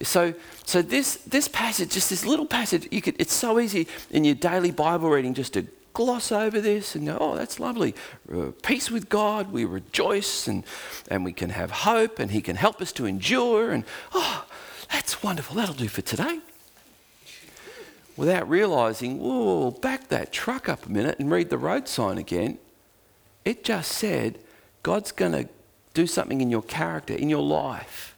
So, 0.02 0.34
so 0.64 0.82
this, 0.82 1.16
this 1.16 1.48
passage, 1.48 1.90
just 1.90 2.10
this 2.10 2.26
little 2.26 2.46
passage, 2.46 2.86
you 2.90 3.00
could, 3.00 3.16
it's 3.18 3.32
so 3.32 3.58
easy 3.58 3.88
in 4.10 4.24
your 4.24 4.34
daily 4.34 4.70
Bible 4.70 5.08
reading 5.08 5.32
just 5.32 5.54
to 5.54 5.66
gloss 5.94 6.30
over 6.30 6.60
this 6.60 6.94
and 6.94 7.06
go, 7.06 7.16
oh, 7.18 7.36
that's 7.36 7.58
lovely. 7.58 7.94
Uh, 8.30 8.48
peace 8.62 8.90
with 8.90 9.08
God, 9.08 9.50
we 9.50 9.64
rejoice 9.64 10.46
and, 10.46 10.64
and 11.08 11.24
we 11.24 11.32
can 11.32 11.50
have 11.50 11.70
hope 11.70 12.18
and 12.18 12.30
He 12.30 12.42
can 12.42 12.56
help 12.56 12.82
us 12.82 12.92
to 12.92 13.06
endure. 13.06 13.70
And 13.70 13.84
oh, 14.12 14.44
that's 14.92 15.22
wonderful. 15.22 15.56
That'll 15.56 15.74
do 15.74 15.88
for 15.88 16.02
today. 16.02 16.40
Without 18.18 18.48
realizing, 18.48 19.18
whoa, 19.18 19.70
back 19.70 20.08
that 20.08 20.32
truck 20.32 20.68
up 20.68 20.84
a 20.84 20.90
minute 20.90 21.18
and 21.18 21.30
read 21.30 21.48
the 21.48 21.58
road 21.58 21.88
sign 21.88 22.18
again. 22.18 22.58
It 23.46 23.64
just 23.64 23.92
said, 23.92 24.38
God's 24.82 25.12
going 25.12 25.32
to 25.32 25.48
do 25.96 26.06
something 26.06 26.42
in 26.42 26.50
your 26.50 26.62
character, 26.62 27.14
in 27.14 27.30
your 27.30 27.42
life. 27.42 28.14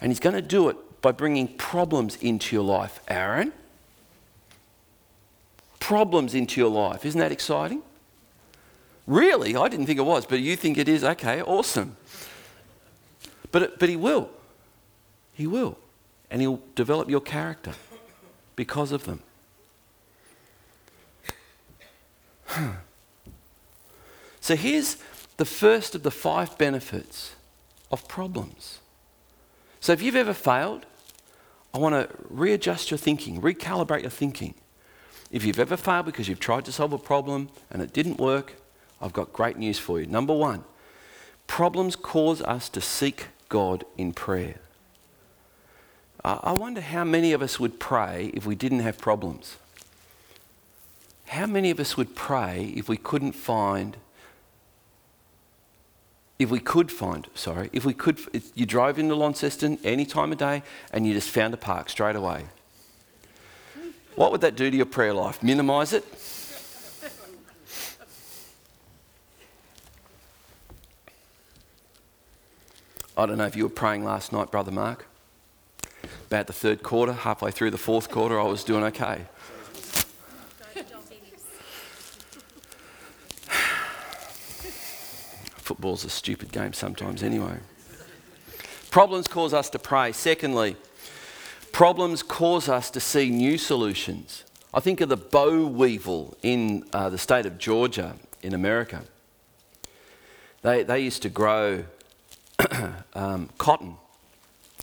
And 0.00 0.10
He's 0.10 0.20
going 0.20 0.34
to 0.34 0.42
do 0.42 0.68
it 0.68 0.76
by 1.00 1.12
bringing 1.12 1.46
problems 1.56 2.16
into 2.16 2.56
your 2.56 2.64
life, 2.64 3.00
Aaron. 3.06 3.52
Problems 5.78 6.34
into 6.34 6.60
your 6.60 6.70
life. 6.70 7.06
Isn't 7.06 7.20
that 7.20 7.30
exciting? 7.30 7.82
Really? 9.06 9.54
I 9.54 9.68
didn't 9.68 9.86
think 9.86 10.00
it 10.00 10.04
was, 10.04 10.26
but 10.26 10.40
you 10.40 10.56
think 10.56 10.78
it 10.78 10.88
is. 10.88 11.04
Okay, 11.04 11.40
awesome. 11.40 11.96
But, 13.52 13.78
but 13.78 13.88
He 13.88 13.96
will. 13.96 14.28
He 15.32 15.46
will. 15.46 15.78
And 16.28 16.40
He'll 16.40 16.60
develop 16.74 17.08
your 17.08 17.20
character 17.20 17.74
because 18.56 18.90
of 18.90 19.04
them. 19.04 19.22
So 24.40 24.56
here's 24.56 24.96
the 25.36 25.44
first 25.44 25.94
of 25.94 26.02
the 26.02 26.10
five 26.10 26.56
benefits 26.58 27.34
of 27.90 28.08
problems. 28.08 28.78
So 29.80 29.92
if 29.92 30.02
you've 30.02 30.16
ever 30.16 30.34
failed, 30.34 30.86
I 31.74 31.78
want 31.78 31.94
to 31.94 32.14
readjust 32.28 32.90
your 32.90 32.98
thinking, 32.98 33.40
recalibrate 33.40 34.02
your 34.02 34.10
thinking. 34.10 34.54
If 35.30 35.44
you've 35.44 35.58
ever 35.58 35.76
failed 35.76 36.06
because 36.06 36.28
you've 36.28 36.40
tried 36.40 36.64
to 36.64 36.72
solve 36.72 36.92
a 36.92 36.98
problem 36.98 37.50
and 37.70 37.82
it 37.82 37.92
didn't 37.92 38.18
work, 38.18 38.54
I've 39.00 39.12
got 39.12 39.32
great 39.32 39.58
news 39.58 39.78
for 39.78 40.00
you. 40.00 40.06
Number 40.06 40.34
one, 40.34 40.64
problems 41.46 41.96
cause 41.96 42.40
us 42.42 42.68
to 42.70 42.80
seek 42.80 43.26
God 43.48 43.84
in 43.96 44.12
prayer. 44.12 44.60
I 46.24 46.52
wonder 46.52 46.80
how 46.80 47.04
many 47.04 47.32
of 47.32 47.42
us 47.42 47.60
would 47.60 47.78
pray 47.78 48.32
if 48.34 48.44
we 48.44 48.56
didn't 48.56 48.80
have 48.80 48.98
problems. 48.98 49.58
How 51.26 51.46
many 51.46 51.70
of 51.70 51.78
us 51.78 51.96
would 51.96 52.16
pray 52.16 52.72
if 52.74 52.88
we 52.88 52.96
couldn't 52.96 53.32
find 53.32 53.96
if 56.38 56.50
we 56.50 56.60
could 56.60 56.92
find, 56.92 57.28
sorry, 57.34 57.70
if 57.72 57.84
we 57.84 57.94
could, 57.94 58.18
if 58.32 58.50
you 58.54 58.66
drove 58.66 58.98
into 58.98 59.14
Launceston 59.14 59.78
any 59.84 60.04
time 60.04 60.32
of 60.32 60.38
day 60.38 60.62
and 60.92 61.06
you 61.06 61.14
just 61.14 61.30
found 61.30 61.54
a 61.54 61.56
park 61.56 61.88
straight 61.88 62.16
away, 62.16 62.44
what 64.16 64.32
would 64.32 64.42
that 64.42 64.56
do 64.56 64.70
to 64.70 64.76
your 64.76 64.86
prayer 64.86 65.14
life? 65.14 65.42
Minimise 65.42 65.92
it? 65.92 66.04
I 73.18 73.24
don't 73.24 73.38
know 73.38 73.46
if 73.46 73.56
you 73.56 73.62
were 73.62 73.70
praying 73.70 74.04
last 74.04 74.30
night, 74.30 74.50
Brother 74.50 74.70
Mark. 74.70 75.06
About 76.26 76.46
the 76.48 76.52
third 76.52 76.82
quarter, 76.82 77.14
halfway 77.14 77.50
through 77.50 77.70
the 77.70 77.78
fourth 77.78 78.10
quarter, 78.10 78.38
I 78.38 78.44
was 78.44 78.62
doing 78.62 78.84
okay. 78.84 79.22
Football's 85.66 86.04
a 86.04 86.08
stupid 86.08 86.52
game 86.52 86.72
sometimes, 86.72 87.24
anyway. 87.24 87.58
Problems 88.92 89.26
cause 89.26 89.52
us 89.52 89.68
to 89.70 89.80
pray. 89.80 90.12
Secondly, 90.12 90.76
problems 91.72 92.22
cause 92.22 92.68
us 92.68 92.88
to 92.92 93.00
see 93.00 93.30
new 93.30 93.58
solutions. 93.58 94.44
I 94.72 94.78
think 94.78 95.00
of 95.00 95.08
the 95.08 95.16
boll 95.16 95.66
weevil 95.66 96.36
in 96.44 96.84
uh, 96.92 97.08
the 97.08 97.18
state 97.18 97.46
of 97.46 97.58
Georgia 97.58 98.14
in 98.44 98.54
America. 98.54 99.02
They, 100.62 100.84
they 100.84 101.00
used 101.00 101.22
to 101.22 101.28
grow 101.28 101.84
um, 103.14 103.50
cotton 103.58 103.96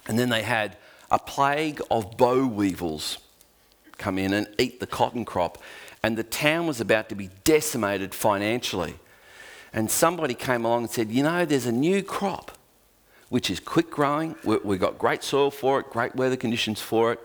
And 0.05 0.19
then 0.19 0.27
they 0.27 0.41
had 0.41 0.75
a 1.09 1.17
plague 1.17 1.81
of 1.89 2.17
boll 2.17 2.45
weevils 2.45 3.19
come 3.97 4.17
in 4.17 4.33
and 4.33 4.47
eat 4.59 4.81
the 4.81 4.87
cotton 4.87 5.23
crop. 5.23 5.59
And 6.03 6.17
the 6.17 6.23
town 6.23 6.67
was 6.67 6.81
about 6.81 7.07
to 7.07 7.15
be 7.15 7.29
decimated 7.45 8.13
financially. 8.13 8.95
And 9.73 9.89
somebody 9.89 10.35
came 10.35 10.65
along 10.65 10.83
and 10.83 10.91
said, 10.91 11.11
You 11.11 11.23
know, 11.23 11.45
there's 11.45 11.65
a 11.65 11.71
new 11.71 12.03
crop 12.03 12.51
which 13.29 13.49
is 13.49 13.59
quick 13.59 13.89
growing. 13.89 14.35
We've 14.43 14.79
got 14.79 14.99
great 14.99 15.23
soil 15.23 15.49
for 15.49 15.79
it, 15.79 15.89
great 15.89 16.15
weather 16.15 16.37
conditions 16.37 16.79
for 16.79 17.13
it. 17.13 17.19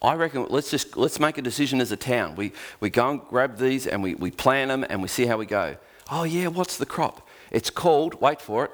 I 0.00 0.14
reckon 0.14 0.46
let's 0.48 0.70
just 0.70 0.96
let's 0.96 1.20
make 1.20 1.36
a 1.36 1.42
decision 1.42 1.82
as 1.82 1.92
a 1.92 1.98
town. 1.98 2.34
We, 2.34 2.52
we 2.80 2.88
go 2.88 3.10
and 3.10 3.20
grab 3.28 3.58
these 3.58 3.86
and 3.86 4.02
we, 4.02 4.14
we 4.14 4.30
plant 4.30 4.70
them 4.70 4.86
and 4.88 5.02
we 5.02 5.08
see 5.08 5.26
how 5.26 5.36
we 5.36 5.44
go. 5.44 5.76
Oh, 6.10 6.24
yeah, 6.24 6.46
what's 6.46 6.78
the 6.78 6.86
crop? 6.86 7.28
It's 7.50 7.68
called, 7.68 8.22
wait 8.22 8.40
for 8.40 8.64
it, 8.64 8.70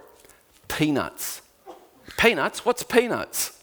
peanuts. 0.69 1.43
Peanuts? 2.17 2.65
What's 2.65 2.85
peanuts? 2.85 3.61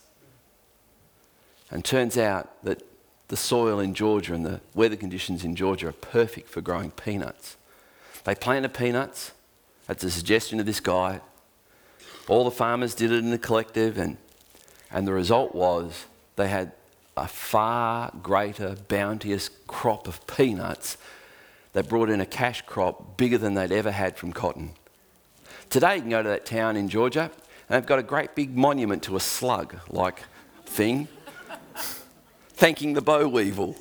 And 1.72 1.86
turns 1.86 2.18
out 2.18 2.62
that 2.64 2.84
the 3.30 3.38
soil 3.38 3.80
in 3.80 3.94
Georgia 3.94 4.34
and 4.34 4.46
the 4.46 4.60
weather 4.76 4.98
conditions 4.98 5.46
in 5.46 5.56
Georgia 5.56 5.88
are 5.88 5.94
perfect 5.94 6.50
for 6.50 6.60
growing 6.60 6.92
peanuts. 6.92 7.56
They 8.26 8.36
planted 8.36 8.74
peanuts 8.74 9.32
at 9.94 10.00
the 10.00 10.10
suggestion 10.10 10.60
of 10.60 10.66
this 10.66 10.80
guy. 10.80 11.22
All 12.28 12.46
the 12.46 12.50
farmers 12.50 12.96
did 12.96 13.12
it 13.12 13.20
in 13.20 13.32
a 13.32 13.38
collective, 13.38 14.00
and, 14.00 14.18
and 14.90 15.08
the 15.08 15.14
result 15.14 15.54
was 15.54 16.06
they 16.36 16.48
had 16.48 16.72
a 17.16 17.28
far 17.28 18.12
greater, 18.24 18.76
bounteous 18.88 19.52
crop 19.68 20.08
of 20.08 20.26
peanuts 20.26 20.98
that 21.74 21.88
brought 21.88 22.10
in 22.10 22.20
a 22.20 22.26
cash 22.26 22.64
crop 22.64 23.18
bigger 23.18 23.38
than 23.38 23.54
they'd 23.54 23.72
ever 23.72 23.92
had 23.92 24.18
from 24.18 24.34
cotton. 24.34 24.72
Today, 25.70 25.98
you 25.98 26.02
can 26.02 26.10
go 26.10 26.24
to 26.24 26.30
that 26.30 26.48
town 26.48 26.76
in 26.76 26.90
Georgia, 26.90 27.30
and 27.70 27.70
they've 27.70 27.86
got 27.86 28.00
a 28.00 28.04
great 28.04 28.34
big 28.34 28.58
monument 28.58 29.04
to 29.04 29.16
a 29.16 29.20
slug 29.20 29.76
like 29.92 30.24
thing, 30.66 31.08
thanking 32.50 32.94
the 32.94 33.02
boll 33.04 33.28
weevil. 33.28 33.76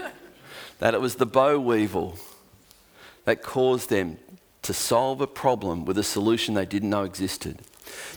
that 0.80 0.92
it 0.92 1.00
was 1.00 1.14
the 1.14 1.24
boll 1.24 1.60
weevil 1.60 2.18
that 3.24 3.42
caused 3.42 3.88
them 3.88 4.18
to 4.64 4.72
solve 4.72 5.20
a 5.20 5.26
problem 5.26 5.84
with 5.84 5.98
a 5.98 6.02
solution 6.02 6.54
they 6.54 6.66
didn't 6.66 6.90
know 6.90 7.04
existed. 7.04 7.60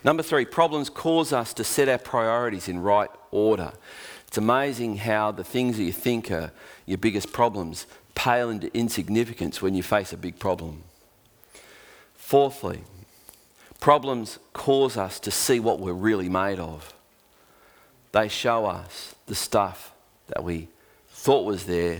Number 0.04 0.24
three, 0.24 0.46
problems 0.46 0.90
cause 0.90 1.34
us 1.34 1.54
to 1.54 1.64
set 1.64 1.90
our 1.90 1.98
priorities 1.98 2.68
in 2.70 2.80
right 2.80 3.10
order. 3.32 3.74
It's 4.28 4.38
amazing 4.38 4.98
how 4.98 5.32
the 5.32 5.44
things 5.44 5.78
that 5.78 5.84
you 5.84 5.92
think 5.92 6.32
are 6.32 6.52
your 6.86 6.98
biggest 6.98 7.34
problems 7.34 7.86
pale 8.16 8.50
into 8.50 8.76
insignificance 8.76 9.62
when 9.62 9.76
you 9.76 9.84
face 9.84 10.14
a 10.14 10.18
big 10.18 10.40
problem. 10.40 10.84
Fourthly, 12.16 12.82
problems 13.80 14.40
cause 14.54 14.98
us 14.98 15.20
to 15.20 15.32
see 15.32 15.60
what 15.60 15.80
we're 15.80 15.94
really 15.94 16.30
made 16.30 16.60
of. 16.60 16.94
They 18.14 18.30
show 18.30 18.66
us 18.66 19.16
the 19.28 19.36
stuff 19.36 19.92
that 20.28 20.44
we 20.44 20.70
thought 21.10 21.46
was 21.46 21.66
there 21.66 22.00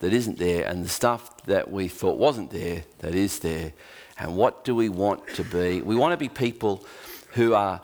that 0.00 0.12
isn't 0.12 0.38
there, 0.38 0.66
and 0.66 0.84
the 0.84 0.88
stuff 0.88 1.44
that 1.44 1.70
we 1.70 1.88
thought 1.88 2.18
wasn't 2.18 2.50
there 2.50 2.84
that 2.98 3.14
is 3.14 3.38
there. 3.38 3.72
And 4.18 4.36
what 4.36 4.64
do 4.64 4.74
we 4.74 4.88
want 4.88 5.26
to 5.34 5.44
be? 5.44 5.80
We 5.80 5.96
want 5.96 6.12
to 6.12 6.16
be 6.16 6.28
people 6.28 6.84
who 7.32 7.54
are 7.54 7.80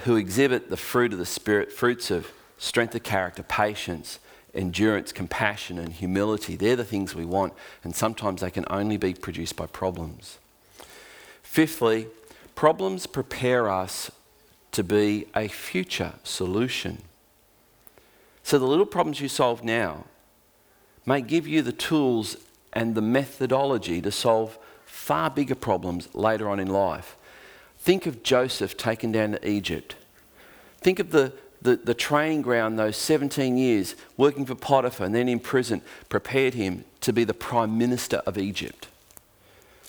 who 0.00 0.16
exhibit 0.16 0.70
the 0.70 0.76
fruit 0.76 1.12
of 1.12 1.18
the 1.18 1.26
spirit, 1.26 1.72
fruits 1.72 2.10
of 2.10 2.30
strength 2.58 2.94
of 2.94 3.02
character, 3.02 3.42
patience, 3.42 4.18
endurance, 4.54 5.12
compassion, 5.12 5.78
and 5.78 5.92
humility. 5.92 6.56
They're 6.56 6.76
the 6.76 6.84
things 6.84 7.14
we 7.14 7.24
want, 7.24 7.52
and 7.82 7.94
sometimes 7.94 8.40
they 8.40 8.50
can 8.50 8.64
only 8.70 8.96
be 8.96 9.14
produced 9.14 9.56
by 9.56 9.66
problems. 9.66 10.38
Fifthly, 11.42 12.06
problems 12.54 13.06
prepare 13.06 13.68
us 13.68 14.10
to 14.72 14.84
be 14.84 15.26
a 15.34 15.48
future 15.48 16.14
solution. 16.22 16.98
So 18.42 18.58
the 18.58 18.66
little 18.66 18.86
problems 18.86 19.20
you 19.20 19.28
solve 19.28 19.64
now 19.64 20.04
may 21.10 21.20
give 21.20 21.44
you 21.44 21.60
the 21.60 21.72
tools 21.72 22.36
and 22.72 22.94
the 22.94 23.02
methodology 23.02 24.00
to 24.00 24.12
solve 24.12 24.56
far 24.84 25.28
bigger 25.28 25.56
problems 25.56 26.08
later 26.14 26.48
on 26.48 26.60
in 26.60 26.68
life. 26.68 27.16
Think 27.80 28.06
of 28.06 28.22
Joseph 28.22 28.76
taken 28.76 29.10
down 29.10 29.32
to 29.32 29.48
Egypt. 29.48 29.96
Think 30.80 31.00
of 31.00 31.10
the, 31.10 31.32
the, 31.60 31.74
the, 31.74 31.94
training 31.94 32.42
ground, 32.42 32.78
those 32.78 32.96
17 32.96 33.56
years 33.56 33.96
working 34.16 34.46
for 34.46 34.54
Potiphar 34.54 35.04
and 35.04 35.12
then 35.12 35.28
in 35.28 35.40
prison, 35.40 35.82
prepared 36.08 36.54
him 36.54 36.84
to 37.00 37.12
be 37.12 37.24
the 37.24 37.34
prime 37.34 37.76
minister 37.76 38.18
of 38.18 38.38
Egypt. 38.38 38.86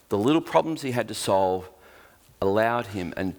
The 0.10 0.18
little 0.18 0.42
problems 0.42 0.82
he 0.82 0.92
had 0.92 1.08
to 1.08 1.14
solve 1.14 1.70
allowed 2.42 2.88
him 2.88 3.14
and 3.16 3.36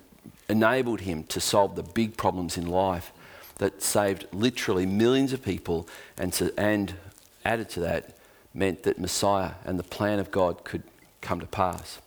enabled 0.49 1.01
him 1.01 1.25
to 1.25 1.41
solve 1.41 1.75
the 1.75 1.83
big 1.83 2.17
problems 2.17 2.57
in 2.57 2.67
life 2.67 3.13
that 3.57 3.83
saved 3.83 4.27
literally 4.33 4.87
millions 4.87 5.33
of 5.33 5.43
people 5.43 5.89
and, 6.17 6.53
and 6.57 6.95
added 7.45 7.69
to 7.71 7.81
that 7.81 8.17
meant 8.55 8.83
that 8.83 8.99
Messiah 8.99 9.53
and 9.65 9.79
the 9.79 9.85
plan 9.85 10.19
of 10.19 10.31
God 10.31 10.65
could 10.65 10.83
come 11.21 11.41
to 11.41 11.47
pass. 11.47 12.01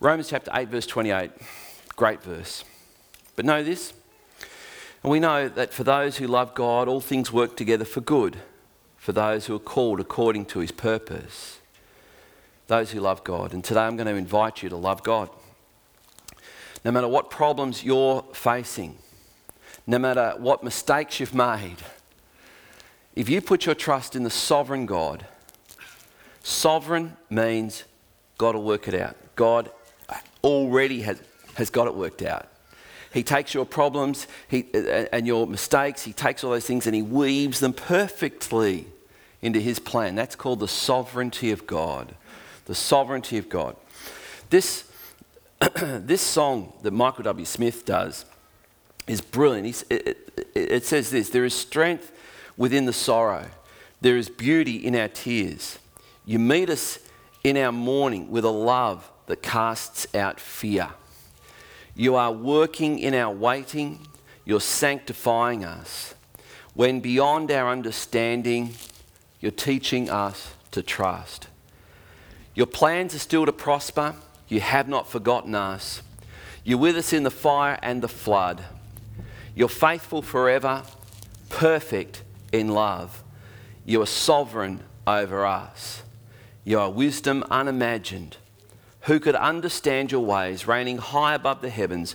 Romans 0.00 0.28
chapter 0.28 0.50
8, 0.54 0.68
verse 0.68 0.86
28, 0.86 1.30
great 1.96 2.22
verse. 2.22 2.64
But 3.36 3.44
know 3.44 3.62
this, 3.62 3.92
and 5.02 5.10
we 5.10 5.20
know 5.20 5.48
that 5.48 5.72
for 5.72 5.84
those 5.84 6.16
who 6.16 6.26
love 6.26 6.54
God, 6.54 6.88
all 6.88 7.00
things 7.00 7.32
work 7.32 7.56
together 7.56 7.84
for 7.84 8.00
good, 8.00 8.38
for 8.96 9.12
those 9.12 9.46
who 9.46 9.54
are 9.54 9.60
called 9.60 10.00
according 10.00 10.46
to 10.46 10.60
his 10.60 10.72
purpose. 10.72 11.58
Those 12.68 12.92
who 12.92 13.00
love 13.00 13.22
God. 13.22 13.52
And 13.52 13.62
today 13.62 13.82
I'm 13.82 13.96
going 13.96 14.06
to 14.06 14.14
invite 14.14 14.62
you 14.62 14.70
to 14.70 14.76
love 14.76 15.02
God. 15.02 15.28
No 16.84 16.90
matter 16.90 17.06
what 17.06 17.28
problems 17.28 17.84
you're 17.84 18.24
facing, 18.32 18.96
no 19.86 19.98
matter 19.98 20.34
what 20.38 20.64
mistakes 20.64 21.20
you've 21.20 21.34
made, 21.34 21.76
if 23.14 23.28
you 23.28 23.40
put 23.40 23.66
your 23.66 23.74
trust 23.74 24.16
in 24.16 24.24
the 24.24 24.30
sovereign 24.30 24.86
God, 24.86 25.26
sovereign 26.42 27.16
means 27.30 27.84
God 28.38 28.54
will 28.54 28.64
work 28.64 28.88
it 28.88 28.94
out. 28.94 29.16
God 29.36 29.70
already 30.42 31.02
has, 31.02 31.20
has 31.54 31.70
got 31.70 31.86
it 31.86 31.94
worked 31.94 32.22
out. 32.22 32.48
He 33.12 33.22
takes 33.22 33.54
your 33.54 33.64
problems 33.64 34.26
he, 34.48 34.66
and 35.12 35.26
your 35.26 35.46
mistakes, 35.46 36.02
he 36.02 36.12
takes 36.12 36.42
all 36.42 36.50
those 36.50 36.66
things 36.66 36.86
and 36.86 36.96
he 36.96 37.02
weaves 37.02 37.60
them 37.60 37.72
perfectly 37.72 38.86
into 39.40 39.60
his 39.60 39.78
plan. 39.78 40.16
That's 40.16 40.34
called 40.34 40.58
the 40.58 40.68
sovereignty 40.68 41.52
of 41.52 41.66
God. 41.66 42.16
The 42.64 42.74
sovereignty 42.74 43.38
of 43.38 43.48
God. 43.48 43.76
This, 44.50 44.90
this 45.76 46.22
song 46.22 46.72
that 46.82 46.90
Michael 46.90 47.22
W. 47.24 47.44
Smith 47.44 47.84
does 47.84 48.24
is 49.06 49.20
brilliant. 49.20 49.84
It, 49.90 50.06
it, 50.34 50.48
it 50.54 50.84
says 50.84 51.10
this 51.10 51.30
There 51.30 51.44
is 51.44 51.54
strength 51.54 52.10
within 52.56 52.84
the 52.84 52.92
sorrow. 52.92 53.46
There 54.00 54.16
is 54.16 54.28
beauty 54.28 54.76
in 54.76 54.94
our 54.94 55.08
tears. 55.08 55.78
You 56.26 56.38
meet 56.38 56.70
us 56.70 56.98
in 57.42 57.56
our 57.56 57.72
mourning 57.72 58.30
with 58.30 58.44
a 58.44 58.50
love 58.50 59.10
that 59.26 59.42
casts 59.42 60.06
out 60.14 60.40
fear. 60.40 60.90
You 61.94 62.16
are 62.16 62.32
working 62.32 62.98
in 62.98 63.14
our 63.14 63.32
waiting. 63.32 64.00
You're 64.44 64.60
sanctifying 64.60 65.64
us. 65.64 66.14
When 66.74 67.00
beyond 67.00 67.50
our 67.50 67.70
understanding, 67.70 68.74
you're 69.40 69.52
teaching 69.52 70.10
us 70.10 70.54
to 70.72 70.82
trust. 70.82 71.46
Your 72.54 72.66
plans 72.66 73.14
are 73.14 73.20
still 73.20 73.46
to 73.46 73.52
prosper. 73.52 74.14
You 74.48 74.60
have 74.60 74.88
not 74.88 75.08
forgotten 75.08 75.54
us. 75.54 76.02
You're 76.64 76.78
with 76.78 76.96
us 76.96 77.12
in 77.12 77.22
the 77.22 77.30
fire 77.30 77.78
and 77.82 78.02
the 78.02 78.08
flood. 78.08 78.64
You're 79.54 79.68
faithful 79.68 80.22
forever, 80.22 80.82
perfect 81.48 82.22
in 82.60 82.68
love. 82.68 83.22
You 83.84 84.00
are 84.02 84.06
sovereign 84.06 84.80
over 85.06 85.44
us. 85.44 86.02
You 86.64 86.78
are 86.78 86.90
wisdom 86.90 87.44
unimagined. 87.50 88.36
Who 89.02 89.20
could 89.20 89.34
understand 89.34 90.12
your 90.12 90.24
ways, 90.24 90.66
reigning 90.66 90.98
high 90.98 91.34
above 91.34 91.60
the 91.60 91.68
heavens, 91.68 92.14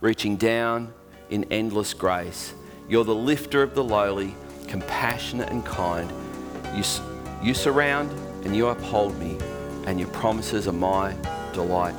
reaching 0.00 0.36
down 0.36 0.94
in 1.28 1.44
endless 1.50 1.92
grace? 1.92 2.54
You're 2.88 3.04
the 3.04 3.14
lifter 3.14 3.62
of 3.62 3.74
the 3.74 3.84
lowly, 3.84 4.34
compassionate 4.68 5.50
and 5.50 5.64
kind. 5.66 6.10
You, 6.74 6.84
you 7.42 7.52
surround 7.52 8.10
and 8.44 8.56
you 8.56 8.68
uphold 8.68 9.18
me, 9.18 9.38
and 9.86 9.98
your 9.98 10.08
promises 10.10 10.68
are 10.68 10.72
my 10.72 11.14
delight. 11.52 11.94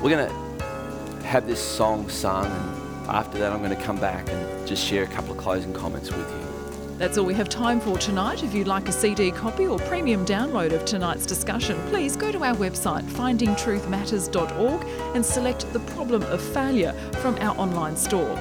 We're 0.00 0.10
going 0.10 0.28
to 0.28 1.24
have 1.26 1.46
this 1.46 1.60
song 1.60 2.08
sung, 2.08 2.46
and 2.46 3.10
after 3.10 3.38
that, 3.38 3.52
I'm 3.52 3.62
going 3.62 3.76
to 3.76 3.82
come 3.82 3.98
back 3.98 4.28
and 4.30 4.66
just 4.66 4.86
share 4.86 5.02
a 5.02 5.08
couple 5.08 5.32
of 5.32 5.38
closing 5.38 5.72
comments 5.74 6.10
with 6.10 6.30
you. 6.30 6.51
That's 6.98 7.18
all 7.18 7.24
we 7.24 7.34
have 7.34 7.48
time 7.48 7.80
for 7.80 7.98
tonight. 7.98 8.44
If 8.44 8.54
you'd 8.54 8.68
like 8.68 8.88
a 8.88 8.92
CD 8.92 9.30
copy 9.30 9.66
or 9.66 9.78
premium 9.80 10.24
download 10.24 10.72
of 10.72 10.84
tonight's 10.84 11.26
discussion, 11.26 11.80
please 11.88 12.16
go 12.16 12.30
to 12.30 12.44
our 12.44 12.54
website, 12.54 13.02
findingtruthmatters.org, 13.04 15.16
and 15.16 15.24
select 15.24 15.72
the 15.72 15.80
problem 15.80 16.22
of 16.22 16.40
failure 16.40 16.92
from 17.20 17.34
our 17.36 17.56
online 17.58 17.96
store. 17.96 18.38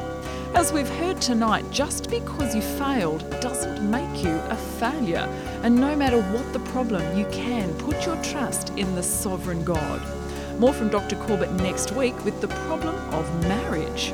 As 0.54 0.74
we've 0.74 0.90
heard 0.90 1.22
tonight, 1.22 1.64
just 1.72 2.10
because 2.10 2.54
you 2.54 2.62
failed 2.62 3.28
doesn't 3.40 3.90
make 3.90 4.24
you 4.24 4.36
a 4.50 4.56
failure. 4.56 5.28
And 5.64 5.76
no 5.76 5.96
matter 5.96 6.22
what 6.22 6.52
the 6.52 6.60
problem, 6.60 7.18
you 7.18 7.26
can 7.32 7.74
put 7.76 8.06
your 8.06 8.22
trust 8.22 8.70
in 8.72 8.94
the 8.96 9.04
sovereign 9.04 9.64
God. 9.64 10.02
More 10.60 10.74
from 10.74 10.90
Dr. 10.90 11.16
Corbett 11.16 11.54
next 11.54 11.94
week 11.94 12.26
with 12.26 12.42
the 12.42 12.50
problem 12.50 12.96
of 13.14 13.48
marriage. 13.48 14.14